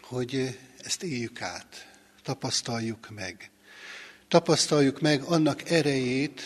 hogy 0.00 0.58
ezt 0.78 1.02
éljük 1.02 1.42
át, 1.42 1.92
tapasztaljuk 2.22 3.10
meg. 3.10 3.50
Tapasztaljuk 4.28 5.00
meg 5.00 5.22
annak 5.22 5.70
erejét, 5.70 6.40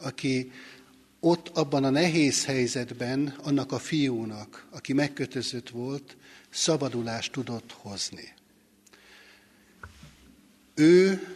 aki 0.00 0.52
ott 1.20 1.48
abban 1.48 1.84
a 1.84 1.90
nehéz 1.90 2.44
helyzetben 2.44 3.34
annak 3.42 3.72
a 3.72 3.78
fiúnak, 3.78 4.66
aki 4.70 4.92
megkötözött 4.92 5.68
volt, 5.68 6.16
szabadulást 6.58 7.32
tudott 7.32 7.72
hozni. 7.72 8.34
Ő 10.74 11.26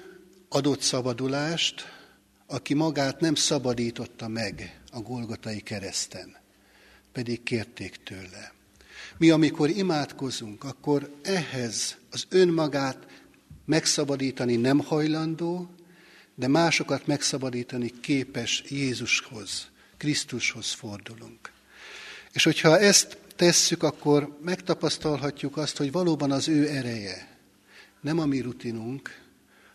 adott 0.49 0.81
szabadulást, 0.81 1.85
aki 2.47 2.75
magát 2.75 3.21
nem 3.21 3.35
szabadította 3.35 4.29
meg 4.29 4.81
a 4.91 5.01
Golgotai 5.01 5.61
kereszten, 5.61 6.37
pedig 7.13 7.43
kérték 7.43 7.97
tőle. 7.97 8.53
Mi, 9.17 9.31
amikor 9.31 9.71
imádkozunk, 9.71 10.65
akkor 10.65 11.15
ehhez 11.23 11.97
az 12.11 12.27
önmagát 12.29 13.07
megszabadítani 13.65 14.57
nem 14.57 14.79
hajlandó, 14.79 15.75
de 16.35 16.49
másokat 16.49 17.07
megszabadítani 17.07 18.01
képes 18.01 18.65
Jézushoz, 18.69 19.71
Krisztushoz 19.97 20.73
fordulunk. 20.73 21.53
És 22.33 22.45
hogyha 22.45 22.79
ezt 22.79 23.19
tesszük, 23.35 23.83
akkor 23.83 24.39
megtapasztalhatjuk 24.41 25.57
azt, 25.57 25.77
hogy 25.77 25.93
valóban 25.93 26.31
az 26.31 26.49
ő 26.49 26.69
ereje, 26.69 27.39
nem 28.01 28.19
a 28.19 28.27
mi 28.27 28.41
rutinunk, 28.41 29.21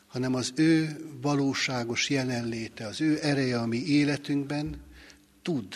hanem 0.07 0.33
az 0.33 0.51
ő 0.55 1.05
valóságos 1.21 2.09
jelenléte, 2.09 2.87
az 2.87 3.01
ő 3.01 3.19
ereje 3.21 3.59
a 3.59 3.65
mi 3.65 3.77
életünkben 3.77 4.81
tud 5.41 5.75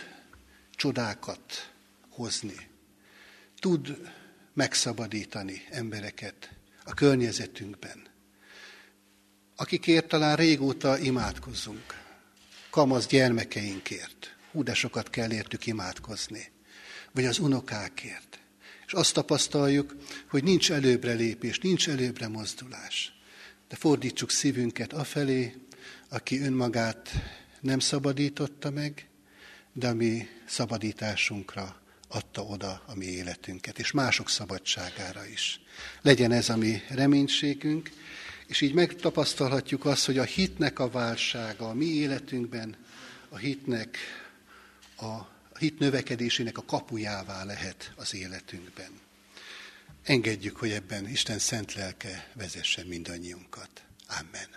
csodákat 0.71 1.71
hozni. 2.09 2.69
Tud 3.59 4.11
megszabadítani 4.53 5.61
embereket 5.69 6.53
a 6.84 6.93
környezetünkben. 6.93 8.09
Akikért 9.55 10.07
talán 10.07 10.36
régóta 10.36 10.97
imádkozunk, 10.97 11.99
kamasz 12.69 13.07
gyermekeinkért. 13.07 14.36
Hú, 14.51 14.63
de 14.63 14.73
sokat 14.73 15.09
kell 15.09 15.32
értük 15.32 15.65
imádkozni 15.65 16.51
vagy 17.12 17.26
az 17.26 17.39
unokákért. 17.39 18.39
És 18.86 18.93
azt 18.93 19.14
tapasztaljuk, 19.14 19.95
hogy 20.30 20.43
nincs 20.43 20.72
előbbre 20.72 21.14
lépés, 21.14 21.59
nincs 21.59 21.89
előbbre 21.89 22.28
mozdulás. 22.28 23.14
De 23.70 23.76
fordítsuk 23.76 24.30
szívünket 24.30 24.93
afelé, 24.93 25.55
aki 26.09 26.39
önmagát 26.39 27.12
nem 27.62 27.80
szabadította 27.80 28.72
meg, 28.72 29.07
de 29.74 29.88
a 29.88 29.93
mi 29.93 30.28
szabadításunkra 30.45 31.82
adta 32.07 32.43
oda 32.43 32.84
a 32.86 32.95
mi 32.95 33.05
életünket, 33.05 33.80
és 33.80 33.91
mások 33.91 34.30
szabadságára 34.30 35.26
is. 35.26 35.59
Legyen 36.01 36.32
ez 36.32 36.49
a 36.49 36.57
mi 36.57 36.82
reménységünk, 36.89 37.89
és 38.47 38.62
így 38.62 38.74
megtapasztalhatjuk 38.74 39.86
azt, 39.86 40.05
hogy 40.05 40.18
a 40.18 40.24
hitnek 40.24 40.80
a 40.80 40.89
válsága 40.89 41.70
a 41.70 41.74
mi 41.74 41.86
életünkben, 41.86 42.76
a 43.30 43.38
hitnek 43.38 43.97
a 44.97 45.30
hit 45.62 45.80
növekedésének 45.80 46.57
a 46.57 46.64
kapujává 46.66 47.43
lehet 47.43 47.91
az 47.95 48.16
életünkben. 48.16 48.89
Engedjük, 50.03 50.57
hogy 50.57 50.72
ebben 50.72 51.09
Isten 51.09 51.39
szent 51.39 51.74
lelke 51.74 52.30
vezessen 52.34 52.86
mindannyiunkat. 52.86 53.70
Amen. 54.07 54.47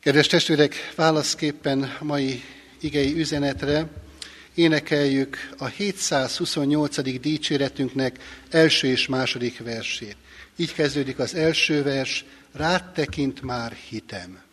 Kedves 0.00 0.26
testvérek, 0.26 0.92
válaszképpen 0.96 1.82
a 1.82 2.04
mai 2.04 2.42
igei 2.80 3.18
üzenetre 3.18 3.88
énekeljük 4.54 5.50
a 5.58 5.66
728. 5.66 7.20
dicséretünknek 7.20 8.18
első 8.50 8.88
és 8.88 9.06
második 9.06 9.58
versét. 9.58 10.16
Így 10.56 10.74
kezdődik 10.74 11.18
az 11.18 11.34
első 11.34 11.82
vers, 11.82 12.24
rád 12.52 12.92
tekint 12.92 13.42
már 13.42 13.72
hitem. 13.72 14.47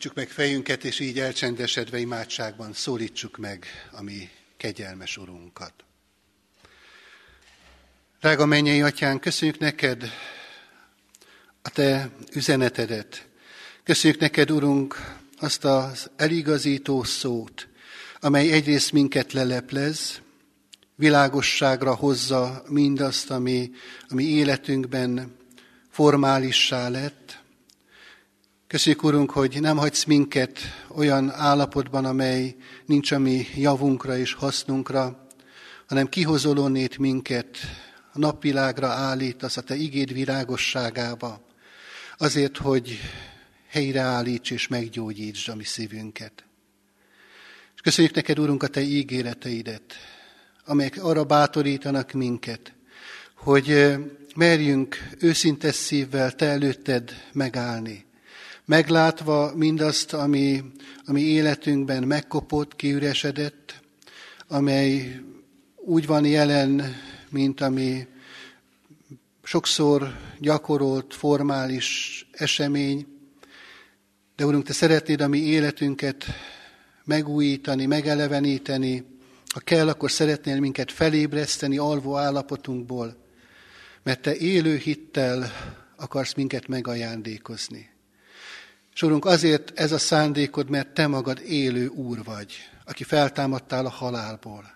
Hagyjuk 0.00 0.18
meg 0.18 0.28
fejünket, 0.28 0.84
és 0.84 1.00
így 1.00 1.18
elcsendesedve 1.18 1.98
imádságban 1.98 2.72
szólítsuk 2.72 3.36
meg 3.36 3.66
a 3.90 4.02
mi 4.02 4.28
kegyelmes 4.56 5.16
Urunkat. 5.16 5.72
Drága 8.20 8.46
mennyei 8.46 8.82
atyán, 8.82 9.18
köszönjük 9.18 9.58
neked 9.58 10.10
a 11.62 11.70
te 11.70 12.10
üzenetedet. 12.32 13.28
Köszönjük 13.84 14.20
neked, 14.20 14.50
Urunk, 14.50 15.16
azt 15.38 15.64
az 15.64 16.10
eligazító 16.16 17.02
szót, 17.02 17.68
amely 18.20 18.52
egyrészt 18.52 18.92
minket 18.92 19.32
leleplez, 19.32 20.20
világosságra 20.94 21.94
hozza 21.94 22.62
mindazt, 22.68 23.30
ami, 23.30 23.70
ami 24.08 24.24
életünkben 24.24 25.36
formálissá 25.90 26.88
lett, 26.88 27.39
Köszönjük, 28.70 29.02
Urunk, 29.02 29.30
hogy 29.30 29.60
nem 29.60 29.76
hagysz 29.76 30.04
minket 30.04 30.58
olyan 30.88 31.30
állapotban, 31.30 32.04
amely 32.04 32.56
nincs 32.86 33.10
a 33.12 33.18
mi 33.18 33.46
javunkra 33.54 34.16
és 34.16 34.32
hasznunkra, 34.32 35.26
hanem 35.86 36.08
kihozolónét 36.08 36.98
minket 36.98 37.58
a 38.12 38.18
napvilágra 38.18 38.88
állítasz 38.88 39.56
a 39.56 39.60
Te 39.60 39.74
igéd 39.74 40.12
virágosságába, 40.12 41.46
azért, 42.18 42.56
hogy 42.56 42.98
helyreállíts 43.68 44.50
és 44.50 44.68
meggyógyítsd 44.68 45.48
a 45.48 45.54
mi 45.54 45.64
szívünket. 45.64 46.44
És 47.74 47.80
köszönjük 47.80 48.14
neked, 48.14 48.38
Urunk, 48.38 48.62
a 48.62 48.68
Te 48.68 48.80
ígéreteidet, 48.80 49.94
amelyek 50.64 51.04
arra 51.04 51.24
bátorítanak 51.24 52.12
minket, 52.12 52.72
hogy 53.34 53.96
merjünk 54.36 54.96
őszinte 55.18 55.72
szívvel 55.72 56.32
Te 56.32 56.46
előtted 56.46 57.10
megállni, 57.32 58.08
meglátva 58.70 59.52
mindazt, 59.54 60.12
ami, 60.12 60.62
ami 61.04 61.20
életünkben 61.20 62.02
megkopott, 62.02 62.76
kiüresedett, 62.76 63.80
amely 64.48 65.20
úgy 65.76 66.06
van 66.06 66.24
jelen, 66.24 66.96
mint 67.30 67.60
ami 67.60 68.06
sokszor 69.42 70.16
gyakorolt, 70.38 71.14
formális 71.14 72.26
esemény, 72.32 73.06
de 74.36 74.46
Urunk, 74.46 74.64
Te 74.64 74.72
szeretnéd 74.72 75.20
a 75.20 75.28
mi 75.28 75.38
életünket 75.38 76.24
megújítani, 77.04 77.86
megeleveníteni, 77.86 79.04
ha 79.52 79.60
kell, 79.60 79.88
akkor 79.88 80.10
szeretnél 80.10 80.60
minket 80.60 80.92
felébreszteni 80.92 81.78
alvó 81.78 82.16
állapotunkból, 82.16 83.16
mert 84.02 84.22
Te 84.22 84.36
élő 84.36 84.76
hittel 84.76 85.52
akarsz 85.96 86.34
minket 86.34 86.68
megajándékozni. 86.68 87.89
És 89.00 89.06
Urunk, 89.06 89.24
azért 89.24 89.78
ez 89.78 89.92
a 89.92 89.98
szándékod, 89.98 90.68
mert 90.68 90.88
Te 90.88 91.06
magad 91.06 91.40
élő 91.46 91.86
Úr 91.86 92.24
vagy, 92.24 92.54
aki 92.84 93.04
feltámadtál 93.04 93.86
a 93.86 93.90
halálból. 93.90 94.74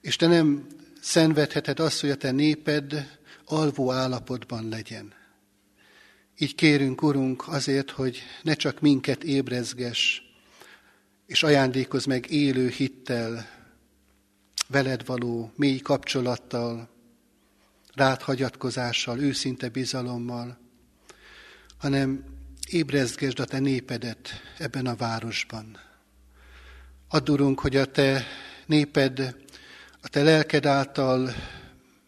És 0.00 0.16
Te 0.16 0.26
nem 0.26 0.66
szenvedheted 1.00 1.80
azt, 1.80 2.00
hogy 2.00 2.10
a 2.10 2.16
Te 2.16 2.30
néped 2.30 3.18
alvó 3.44 3.92
állapotban 3.92 4.68
legyen. 4.68 5.12
Így 6.38 6.54
kérünk, 6.54 7.02
Urunk, 7.02 7.48
azért, 7.48 7.90
hogy 7.90 8.22
ne 8.42 8.54
csak 8.54 8.80
minket 8.80 9.24
ébrezges, 9.24 10.22
és 11.26 11.42
ajándékoz 11.42 12.04
meg 12.04 12.30
élő 12.30 12.68
hittel, 12.68 13.48
veled 14.68 15.06
való 15.06 15.52
mély 15.56 15.78
kapcsolattal, 15.78 16.88
rád 17.94 18.22
hagyatkozással, 18.22 19.18
őszinte 19.18 19.68
bizalommal, 19.68 20.58
hanem 21.78 22.34
ébrezgesd 22.66 23.40
a 23.40 23.44
te 23.44 23.58
népedet 23.58 24.30
ebben 24.58 24.86
a 24.86 24.94
városban. 24.94 25.78
Addurunk, 27.08 27.60
hogy 27.60 27.76
a 27.76 27.84
te 27.84 28.24
néped 28.66 29.34
a 30.00 30.08
te 30.08 30.22
lelked 30.22 30.66
által 30.66 31.34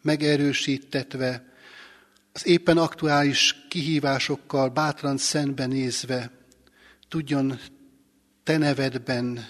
megerősítetve, 0.03 1.53
az 2.33 2.47
éppen 2.47 2.79
aktuális 2.79 3.57
kihívásokkal 3.69 4.69
bátran 4.69 5.17
szembenézve 5.17 6.31
tudjon 7.09 7.61
te 8.43 8.57
nevedben 8.57 9.47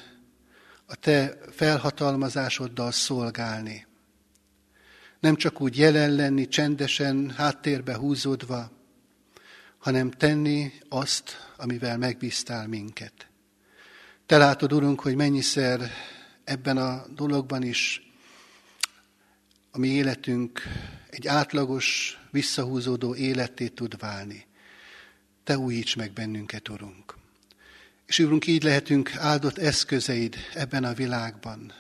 a 0.87 0.95
te 0.97 1.39
felhatalmazásoddal 1.51 2.93
szolgálni. 2.93 3.87
Nem 5.21 5.37
csak 5.37 5.61
úgy 5.61 5.79
jelen 5.79 6.13
lenni, 6.13 6.49
csendesen, 6.49 7.31
háttérbe 7.31 7.97
húzódva, 7.97 8.78
hanem 9.79 10.11
tenni 10.11 10.73
azt, 10.89 11.53
amivel 11.57 11.99
megbíztál 11.99 12.67
minket. 12.67 13.29
Te 14.27 14.37
látod, 14.37 14.73
Urunk, 14.73 15.01
hogy 15.01 15.15
mennyiszer 15.15 15.91
ebben 16.45 16.77
a 16.77 17.07
dologban 17.15 17.63
is 17.63 18.03
a 19.71 19.79
mi 19.79 19.89
életünk 19.89 20.63
egy 21.11 21.27
átlagos, 21.27 22.19
visszahúzódó 22.31 23.15
életét 23.15 23.75
tud 23.75 23.99
válni. 23.99 24.47
Te 25.45 25.59
újíts 25.59 25.97
meg 25.97 26.13
bennünket, 26.13 26.69
Urunk. 26.69 27.17
És 28.07 28.19
Urunk, 28.19 28.47
így 28.47 28.63
lehetünk 28.63 29.17
áldott 29.17 29.59
eszközeid 29.59 30.37
ebben 30.55 30.85
a 30.85 30.93
világban, 30.93 31.73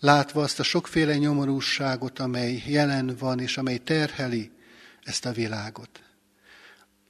látva 0.00 0.42
azt 0.42 0.60
a 0.60 0.62
sokféle 0.62 1.16
nyomorúságot, 1.16 2.18
amely 2.18 2.62
jelen 2.66 3.16
van, 3.18 3.40
és 3.40 3.56
amely 3.56 3.78
terheli 3.78 4.50
ezt 5.02 5.26
a 5.26 5.32
világot. 5.32 6.02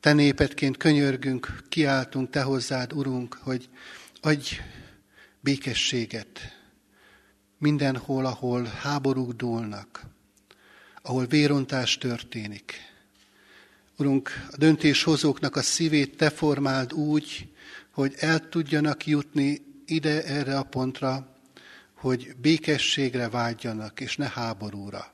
Te 0.00 0.12
népetként 0.12 0.76
könyörgünk, 0.76 1.62
kiáltunk 1.68 2.30
Te 2.30 2.42
hozzád, 2.42 2.92
Urunk, 2.92 3.38
hogy 3.40 3.68
adj 4.20 4.54
békességet 5.40 6.56
mindenhol, 7.58 8.26
ahol 8.26 8.64
háborúk 8.64 9.32
dúlnak, 9.32 10.06
ahol 11.02 11.26
vérontás 11.26 11.98
történik. 11.98 12.74
Urunk, 13.96 14.30
a 14.52 14.56
döntéshozóknak 14.56 15.56
a 15.56 15.62
szívét 15.62 16.16
Te 16.16 16.30
formáld 16.30 16.92
úgy, 16.92 17.52
hogy 17.90 18.14
el 18.18 18.48
tudjanak 18.48 19.06
jutni 19.06 19.62
ide, 19.86 20.24
erre 20.24 20.58
a 20.58 20.62
pontra, 20.62 21.36
hogy 21.94 22.34
békességre 22.36 23.28
vágyjanak, 23.28 24.00
és 24.00 24.16
ne 24.16 24.28
háborúra. 24.28 25.12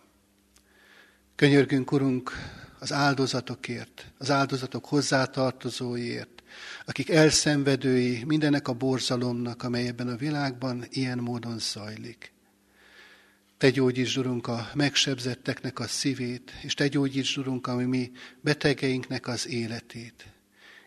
Könyörgünk, 1.36 1.92
Urunk, 1.92 2.32
az 2.78 2.92
áldozatokért, 2.92 4.12
az 4.18 4.30
áldozatok 4.30 4.86
hozzátartozóiért, 4.86 6.42
akik 6.84 7.10
elszenvedői 7.10 8.24
mindenek 8.24 8.68
a 8.68 8.72
borzalomnak, 8.72 9.62
amely 9.62 9.86
ebben 9.86 10.08
a 10.08 10.16
világban 10.16 10.84
ilyen 10.90 11.18
módon 11.18 11.58
zajlik. 11.58 12.32
Te 13.58 13.70
gyógyítsd, 13.70 14.18
Urunk, 14.18 14.46
a 14.46 14.70
megsebzetteknek 14.74 15.78
a 15.78 15.86
szívét, 15.86 16.52
és 16.62 16.74
Te 16.74 16.88
gyógyítsd, 16.88 17.38
Urunk, 17.38 17.66
ami 17.66 17.84
mi 17.84 18.12
betegeinknek 18.40 19.26
az 19.26 19.48
életét. 19.48 20.26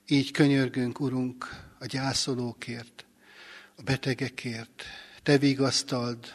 Így 0.07 0.31
könyörgünk, 0.31 0.99
Urunk, 0.99 1.67
a 1.79 1.85
gyászolókért, 1.85 3.05
a 3.75 3.81
betegekért. 3.81 4.83
Te 5.23 5.37
vigasztald 5.37 6.33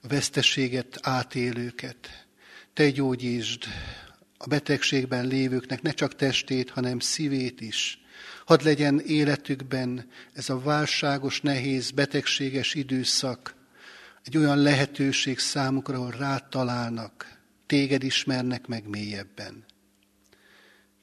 a 0.00 0.06
veszteséget 0.08 0.98
átélőket. 1.02 2.26
Te 2.72 2.90
gyógyítsd 2.90 3.64
a 4.36 4.46
betegségben 4.46 5.26
lévőknek 5.26 5.82
ne 5.82 5.90
csak 5.90 6.14
testét, 6.14 6.70
hanem 6.70 6.98
szívét 6.98 7.60
is. 7.60 7.98
Hadd 8.44 8.64
legyen 8.64 9.00
életükben 9.00 10.08
ez 10.32 10.50
a 10.50 10.58
válságos, 10.58 11.40
nehéz, 11.40 11.90
betegséges 11.90 12.74
időszak 12.74 13.54
egy 14.24 14.36
olyan 14.36 14.58
lehetőség 14.58 15.38
számukra, 15.38 15.96
ahol 15.96 16.10
rád 16.10 16.48
találnak, 16.48 17.38
téged 17.66 18.02
ismernek 18.02 18.66
meg 18.66 18.88
mélyebben. 18.88 19.64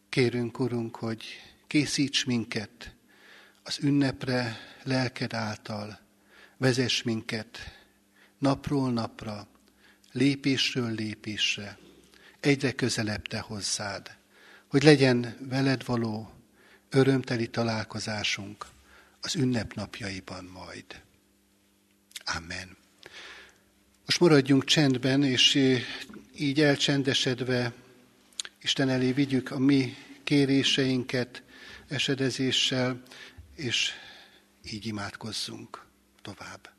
Kérünk, 0.09 0.59
Urunk, 0.59 0.95
hogy 0.95 1.23
készíts 1.67 2.25
minket 2.25 2.95
az 3.63 3.77
ünnepre 3.81 4.57
lelked 4.83 5.33
által, 5.33 5.99
vezess 6.57 7.01
minket 7.01 7.57
napról 8.37 8.91
napra, 8.91 9.47
lépésről 10.11 10.91
lépésre, 10.91 11.77
egyre 12.41 12.71
közelebb 12.71 13.27
te 13.27 13.39
hozzád, 13.39 14.17
hogy 14.67 14.83
legyen 14.83 15.35
veled 15.39 15.85
való 15.85 16.33
örömteli 16.89 17.49
találkozásunk 17.49 18.65
az 19.21 19.35
ünnepnapjaiban 19.35 20.43
majd. 20.45 21.01
Amen. 22.35 22.77
Most 24.05 24.19
maradjunk 24.19 24.65
csendben, 24.65 25.23
és 25.23 25.55
így 26.35 26.61
elcsendesedve 26.61 27.73
Isten 28.61 28.89
elé 28.89 29.11
vigyük 29.11 29.51
a 29.51 29.59
mi 29.59 29.95
kéréseinket 30.23 31.43
esedezéssel, 31.87 33.01
és 33.55 33.91
így 34.71 34.85
imádkozzunk 34.85 35.85
tovább. 36.21 36.69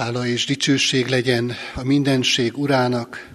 Hála 0.00 0.26
és 0.26 0.46
dicsőség 0.46 1.06
legyen 1.06 1.52
a 1.74 1.82
mindenség 1.82 2.58
urának, 2.58 3.28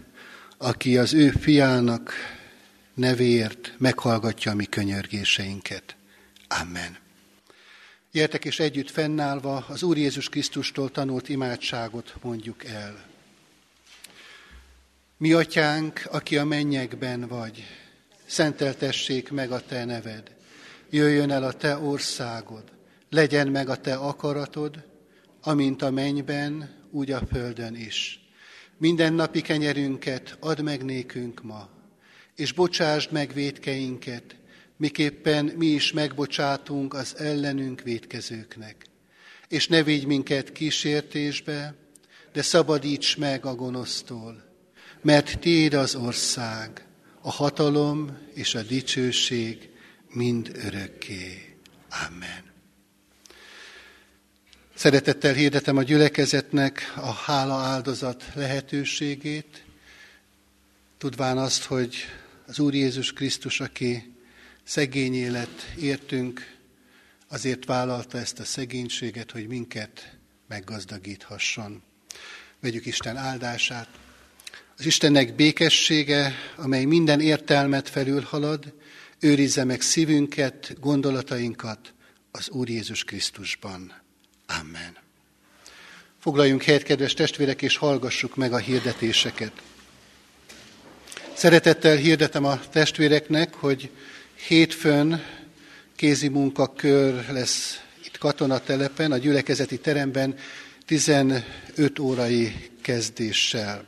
aki 0.57 0.97
az 0.97 1.13
ő 1.13 1.29
fiának 1.29 2.13
nevéért 2.93 3.73
meghallgatja 3.77 4.51
a 4.51 4.55
mi 4.55 4.65
könyörgéseinket. 4.65 5.95
Amen. 6.47 6.97
Gyertek 8.11 8.45
és 8.45 8.59
együtt 8.59 8.91
fennállva 8.91 9.65
az 9.67 9.83
Úr 9.83 9.97
Jézus 9.97 10.29
Krisztustól 10.29 10.91
tanult 10.91 11.29
imádságot 11.29 12.13
mondjuk 12.21 12.63
el. 12.63 13.05
Mi 15.17 15.33
atyánk, 15.33 16.01
aki 16.11 16.37
a 16.37 16.45
mennyekben 16.45 17.27
vagy, 17.27 17.63
szenteltessék 18.25 19.31
meg 19.31 19.51
a 19.51 19.59
te 19.59 19.85
neved. 19.85 20.31
Jöjjön 20.89 21.31
el 21.31 21.43
a 21.43 21.53
te 21.53 21.77
országod, 21.77 22.63
legyen 23.09 23.47
meg 23.47 23.69
a 23.69 23.75
te 23.75 23.95
akaratod, 23.95 24.93
amint 25.47 25.81
a 25.81 25.91
mennyben, 25.91 26.69
úgy 26.91 27.11
a 27.11 27.21
földön 27.31 27.75
is. 27.75 28.19
Minden 28.77 29.13
napi 29.13 29.41
kenyerünket 29.41 30.37
add 30.39 30.61
meg 30.61 30.83
nékünk 30.83 31.43
ma, 31.43 31.69
és 32.35 32.51
bocsásd 32.51 33.11
meg 33.11 33.33
védkeinket, 33.33 34.35
miképpen 34.77 35.45
mi 35.45 35.65
is 35.65 35.91
megbocsátunk 35.91 36.93
az 36.93 37.17
ellenünk 37.17 37.81
védkezőknek. 37.81 38.85
És 39.47 39.67
ne 39.67 39.83
vigy 39.83 40.05
minket 40.05 40.51
kísértésbe, 40.51 41.75
de 42.33 42.41
szabadíts 42.41 43.17
meg 43.17 43.45
a 43.45 43.55
gonosztól, 43.55 44.43
mert 45.01 45.39
Tiéd 45.39 45.73
az 45.73 45.95
ország, 45.95 46.85
a 47.21 47.31
hatalom 47.31 48.17
és 48.33 48.55
a 48.55 48.61
dicsőség 48.61 49.69
mind 50.09 50.51
örökké. 50.65 51.57
Amen. 52.07 52.44
Szeretettel 54.85 55.33
hirdetem 55.33 55.77
a 55.77 55.83
gyülekezetnek 55.83 56.93
a 56.95 57.11
hála 57.11 57.53
áldozat 57.53 58.23
lehetőségét, 58.33 59.63
tudván 60.97 61.37
azt, 61.37 61.63
hogy 61.63 61.95
az 62.47 62.59
Úr 62.59 62.73
Jézus 62.73 63.13
Krisztus, 63.13 63.59
aki 63.59 64.15
szegény 64.63 65.13
élet 65.15 65.73
értünk, 65.79 66.55
azért 67.27 67.65
vállalta 67.65 68.17
ezt 68.17 68.39
a 68.39 68.43
szegénységet, 68.43 69.31
hogy 69.31 69.47
minket 69.47 70.17
meggazdagíthasson. 70.47 71.83
Vegyük 72.59 72.85
Isten 72.85 73.17
áldását. 73.17 73.89
Az 74.77 74.85
Istennek 74.85 75.35
békessége, 75.35 76.33
amely 76.55 76.85
minden 76.85 77.21
értelmet 77.21 77.89
felülhalad, 77.89 78.73
őrizze 79.19 79.63
meg 79.63 79.81
szívünket, 79.81 80.79
gondolatainkat 80.79 81.93
az 82.31 82.49
Úr 82.49 82.69
Jézus 82.69 83.03
Krisztusban. 83.03 84.03
Amen. 84.47 84.97
Foglaljunk 86.19 86.63
helyet, 86.63 86.83
kedves 86.83 87.13
testvérek, 87.13 87.61
és 87.61 87.77
hallgassuk 87.77 88.35
meg 88.35 88.53
a 88.53 88.57
hirdetéseket. 88.57 89.51
Szeretettel 91.33 91.95
hirdetem 91.95 92.45
a 92.45 92.59
testvéreknek, 92.69 93.53
hogy 93.53 93.89
hétfőn 94.47 95.23
kézi 95.95 96.27
munkakör 96.27 97.25
lesz 97.31 97.81
itt 98.05 98.17
katonatelepen, 98.17 99.11
a 99.11 99.17
gyülekezeti 99.17 99.77
teremben 99.77 100.35
15 100.85 101.99
órai 101.99 102.69
kezdéssel. 102.81 103.85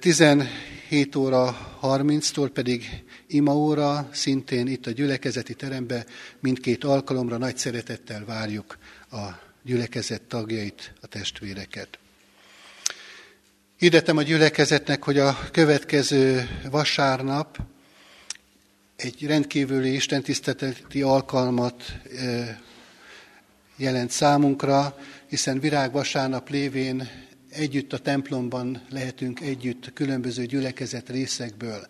17 0.00 1.16
óra 1.16 1.78
30-tól 1.82 2.50
pedig 2.52 3.04
ima 3.26 3.54
óra, 3.54 4.08
szintén 4.12 4.66
itt 4.66 4.86
a 4.86 4.90
gyülekezeti 4.90 5.54
teremben 5.54 6.06
mindkét 6.40 6.84
alkalomra 6.84 7.36
nagy 7.36 7.56
szeretettel 7.56 8.24
várjuk 8.24 8.78
a 9.10 9.40
gyülekezet 9.62 10.22
tagjait, 10.22 10.92
a 11.00 11.06
testvéreket. 11.06 11.98
Hirdetem 13.76 14.16
a 14.16 14.22
gyülekezetnek, 14.22 15.04
hogy 15.04 15.18
a 15.18 15.38
következő 15.52 16.48
vasárnap 16.70 17.58
egy 18.96 19.26
rendkívüli 19.26 19.94
istentiszteleti 19.94 21.02
alkalmat 21.02 21.92
jelent 23.76 24.10
számunkra, 24.10 24.98
hiszen 25.26 25.60
virág 25.60 25.92
vasárnap 25.92 26.48
lévén 26.48 27.08
együtt 27.50 27.92
a 27.92 27.98
templomban 27.98 28.82
lehetünk 28.90 29.40
együtt 29.40 29.92
különböző 29.92 30.44
gyülekezet 30.44 31.08
részekből. 31.08 31.86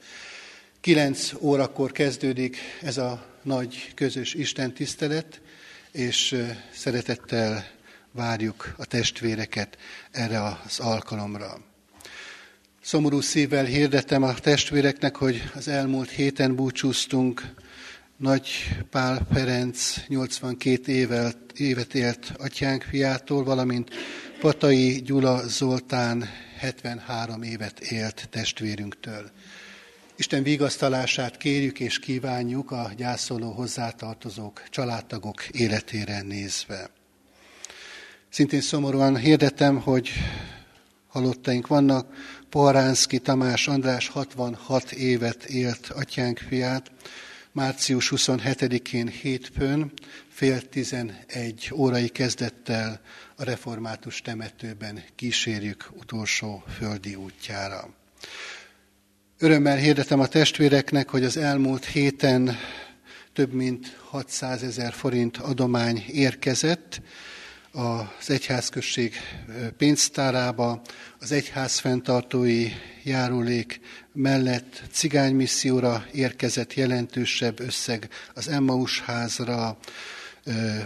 Kilenc 0.81 1.33
órakor 1.41 1.93
kezdődik 1.93 2.57
ez 2.83 2.99
a 2.99 3.27
nagy 3.43 3.93
közös 3.95 4.35
Isten 4.35 4.73
tisztelet, 4.73 5.41
és 5.93 6.45
szeretettel 6.73 7.67
várjuk 8.13 8.75
a 8.77 8.85
testvéreket 8.85 9.79
erre 10.11 10.43
az 10.43 10.79
alkalomra. 10.79 11.61
Szomorú 12.83 13.21
szívvel 13.21 13.65
hirdetem 13.65 14.23
a 14.23 14.35
testvéreknek, 14.35 15.17
hogy 15.17 15.51
az 15.55 15.69
elmúlt 15.69 16.11
héten 16.11 16.55
búcsúztunk 16.55 17.43
Nagy 18.17 18.49
Pál 18.91 19.27
Ferenc 19.33 19.95
82 20.07 20.93
évet, 20.93 21.37
évet 21.55 21.95
élt 21.95 22.33
atyánk 22.39 22.83
fiától, 22.83 23.45
valamint 23.45 23.91
Patai 24.41 25.03
Gyula 25.03 25.49
Zoltán 25.49 26.29
73 26.59 27.43
évet 27.43 27.81
élt 27.81 28.29
testvérünktől. 28.31 29.31
Isten 30.19 30.43
vigasztalását 30.43 31.37
kérjük 31.37 31.81
és 31.81 31.99
kívánjuk 31.99 32.71
a 32.71 32.91
gyászoló 32.97 33.51
hozzátartozók, 33.51 34.63
családtagok 34.71 35.49
életére 35.49 36.23
nézve. 36.23 36.91
Szintén 38.29 38.61
szomorúan 38.61 39.17
hirdetem, 39.17 39.81
hogy 39.81 40.11
halottaink 41.09 41.67
vannak. 41.67 42.15
Poharánszki 42.51 43.19
Tamás 43.19 43.69
András 43.69 44.09
66 44.09 44.91
évet 44.93 45.45
élt 45.45 45.87
atyánk 45.87 46.39
fiát. 46.39 46.91
Március 47.53 48.13
27-én 48.17 49.09
hétfőn 49.09 49.93
fél 50.29 50.69
tizenegy 50.69 51.71
órai 51.75 52.09
kezdettel 52.09 53.01
a 53.37 53.45
református 53.45 54.21
temetőben 54.21 55.03
kísérjük 55.17 55.91
utolsó 55.97 56.65
földi 56.79 57.15
útjára. 57.15 57.97
Örömmel 59.41 59.77
hirdetem 59.77 60.21
a 60.21 60.27
testvéreknek, 60.27 61.09
hogy 61.09 61.25
az 61.25 61.37
elmúlt 61.37 61.85
héten 61.85 62.57
több 63.33 63.53
mint 63.53 63.97
600 64.05 64.63
ezer 64.63 64.93
forint 64.93 65.37
adomány 65.37 66.05
érkezett 66.13 67.01
az 67.73 68.31
egyházközség 68.31 69.15
pénztárába, 69.77 70.83
az 71.21 71.33
egyház 71.33 71.83
járulék 73.03 73.81
mellett 74.13 74.83
cigánymisszióra 74.91 76.07
érkezett 76.13 76.75
jelentősebb 76.75 77.61
összeg 77.61 78.09
az 78.35 78.49
Emmaus 78.49 79.01
házra, 79.01 79.79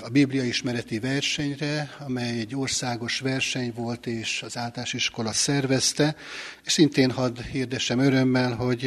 a 0.03 0.09
Biblia 0.09 0.45
ismereti 0.45 0.99
versenyre, 0.99 1.97
amely 1.99 2.39
egy 2.39 2.57
országos 2.57 3.21
verseny 3.21 3.73
volt, 3.75 4.07
és 4.07 4.43
az 4.43 4.57
általános 4.57 4.93
iskola 4.93 5.33
szervezte, 5.33 6.17
és 6.65 6.73
szintén 6.73 7.11
hadd 7.11 7.43
hirdessem 7.43 7.99
örömmel, 7.99 8.55
hogy 8.55 8.87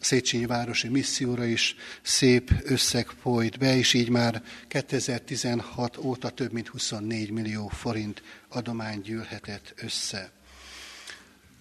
a 0.00 0.04
Széchenyi 0.04 0.46
Városi 0.46 0.88
Misszióra 0.88 1.44
is 1.44 1.74
szép 2.02 2.50
összeg 2.62 3.06
folyt 3.20 3.58
be, 3.58 3.76
és 3.76 3.94
így 3.94 4.08
már 4.08 4.42
2016 4.68 5.96
óta 5.96 6.30
több 6.30 6.52
mint 6.52 6.68
24 6.68 7.30
millió 7.30 7.68
forint 7.68 8.22
adomány 8.48 9.00
gyűlhetett 9.00 9.74
össze. 9.76 10.30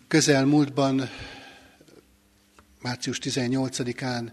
Közelmúltban, 0.07 1.09
március 2.81 3.19
18-án 3.23 4.29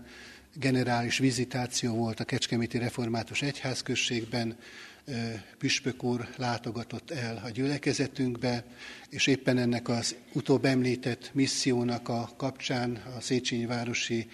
generális 0.59 1.18
vizitáció 1.18 1.94
volt 1.94 2.20
a 2.20 2.24
Kecskeméti 2.24 2.78
Református 2.78 3.42
Egyházközségben, 3.42 4.56
Püspök 5.59 6.02
úr 6.02 6.28
látogatott 6.36 7.11
el 7.11 7.40
a 7.44 7.48
gyülekezetünkbe, 7.48 8.64
és 9.09 9.26
éppen 9.26 9.59
ennek 9.59 9.88
az 9.88 10.14
utóbb 10.32 10.64
említett 10.64 11.30
missziónak 11.34 12.09
a 12.09 12.30
kapcsán 12.36 13.02
a 13.16 13.20
Széchenyi 13.20 13.66
Városi 13.66 14.28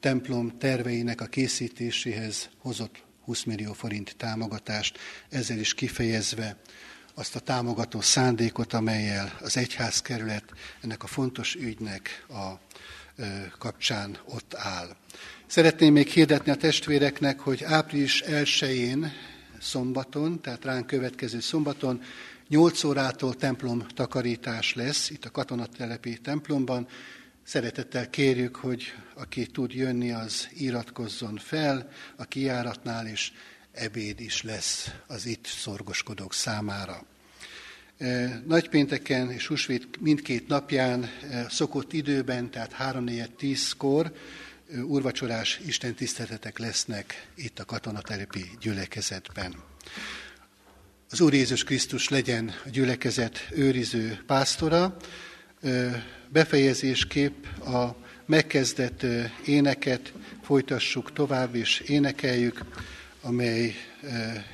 templom 0.00 0.58
terveinek 0.58 1.20
a 1.20 1.26
készítéséhez 1.26 2.48
hozott 2.58 3.02
20 3.24 3.42
millió 3.42 3.72
forint 3.72 4.14
támogatást, 4.16 4.98
ezzel 5.28 5.58
is 5.58 5.74
kifejezve 5.74 6.56
azt 7.14 7.36
a 7.36 7.40
támogató 7.40 8.00
szándékot, 8.00 8.72
amelyel 8.72 9.38
az 9.40 9.56
egyházkerület 9.56 10.44
ennek 10.80 11.02
a 11.02 11.06
fontos 11.06 11.54
ügynek 11.54 12.26
a 12.28 12.60
kapcsán 13.58 14.18
ott 14.24 14.54
áll. 14.54 14.96
Szeretném 15.50 15.92
még 15.92 16.08
hirdetni 16.08 16.50
a 16.50 16.56
testvéreknek, 16.56 17.40
hogy 17.40 17.62
április 17.64 18.22
1-én 18.26 19.12
szombaton, 19.60 20.40
tehát 20.40 20.64
ránk 20.64 20.86
következő 20.86 21.40
szombaton 21.40 22.02
8 22.48 22.84
órától 22.84 23.34
templom 23.34 23.86
takarítás 23.94 24.74
lesz 24.74 25.10
itt 25.10 25.24
a 25.24 25.30
katonatelepi 25.30 26.18
templomban. 26.18 26.88
Szeretettel 27.44 28.10
kérjük, 28.10 28.56
hogy 28.56 28.94
aki 29.14 29.46
tud 29.46 29.72
jönni, 29.72 30.12
az 30.12 30.48
iratkozzon 30.56 31.36
fel 31.36 31.90
a 32.16 32.24
kijáratnál, 32.24 33.06
és 33.06 33.32
ebéd 33.72 34.20
is 34.20 34.42
lesz 34.42 34.90
az 35.06 35.26
itt 35.26 35.46
szorgoskodók 35.46 36.34
számára. 36.34 37.04
Nagypénteken 38.46 39.30
és 39.30 39.46
húsvét 39.46 40.00
mindkét 40.00 40.48
napján 40.48 41.10
szokott 41.48 41.92
időben, 41.92 42.50
tehát 42.50 42.76
3-4-10-kor 42.78 44.12
úrvacsorás 44.82 45.60
istentiszteletek 45.66 46.58
lesznek 46.58 47.26
itt 47.34 47.58
a 47.58 47.64
katonatelepi 47.64 48.50
gyülekezetben. 48.60 49.54
Az 51.10 51.20
Úr 51.20 51.34
Jézus 51.34 51.64
Krisztus 51.64 52.08
legyen 52.08 52.54
a 52.64 52.68
gyülekezet 52.68 53.48
őriző 53.50 54.22
pásztora. 54.26 54.96
Befejezésképp 56.28 57.44
a 57.60 57.96
megkezdett 58.26 59.06
éneket 59.46 60.12
folytassuk 60.42 61.12
tovább 61.12 61.54
és 61.54 61.80
énekeljük, 61.80 62.64
amely 63.22 63.74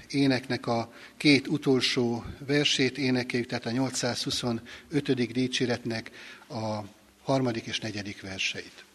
éneknek 0.09 0.67
a 0.67 0.93
két 1.17 1.47
utolsó 1.47 2.25
versét 2.47 2.99
énekeljük, 2.99 3.49
tehát 3.49 3.67
a 3.67 3.71
825. 3.71 5.33
dicséretnek 5.33 6.11
a 6.49 6.81
harmadik 7.23 7.67
és 7.67 7.81
negyedik 7.81 8.23
verseit. 8.23 8.86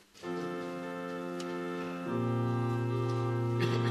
Thank 3.59 3.85
you. 3.85 3.90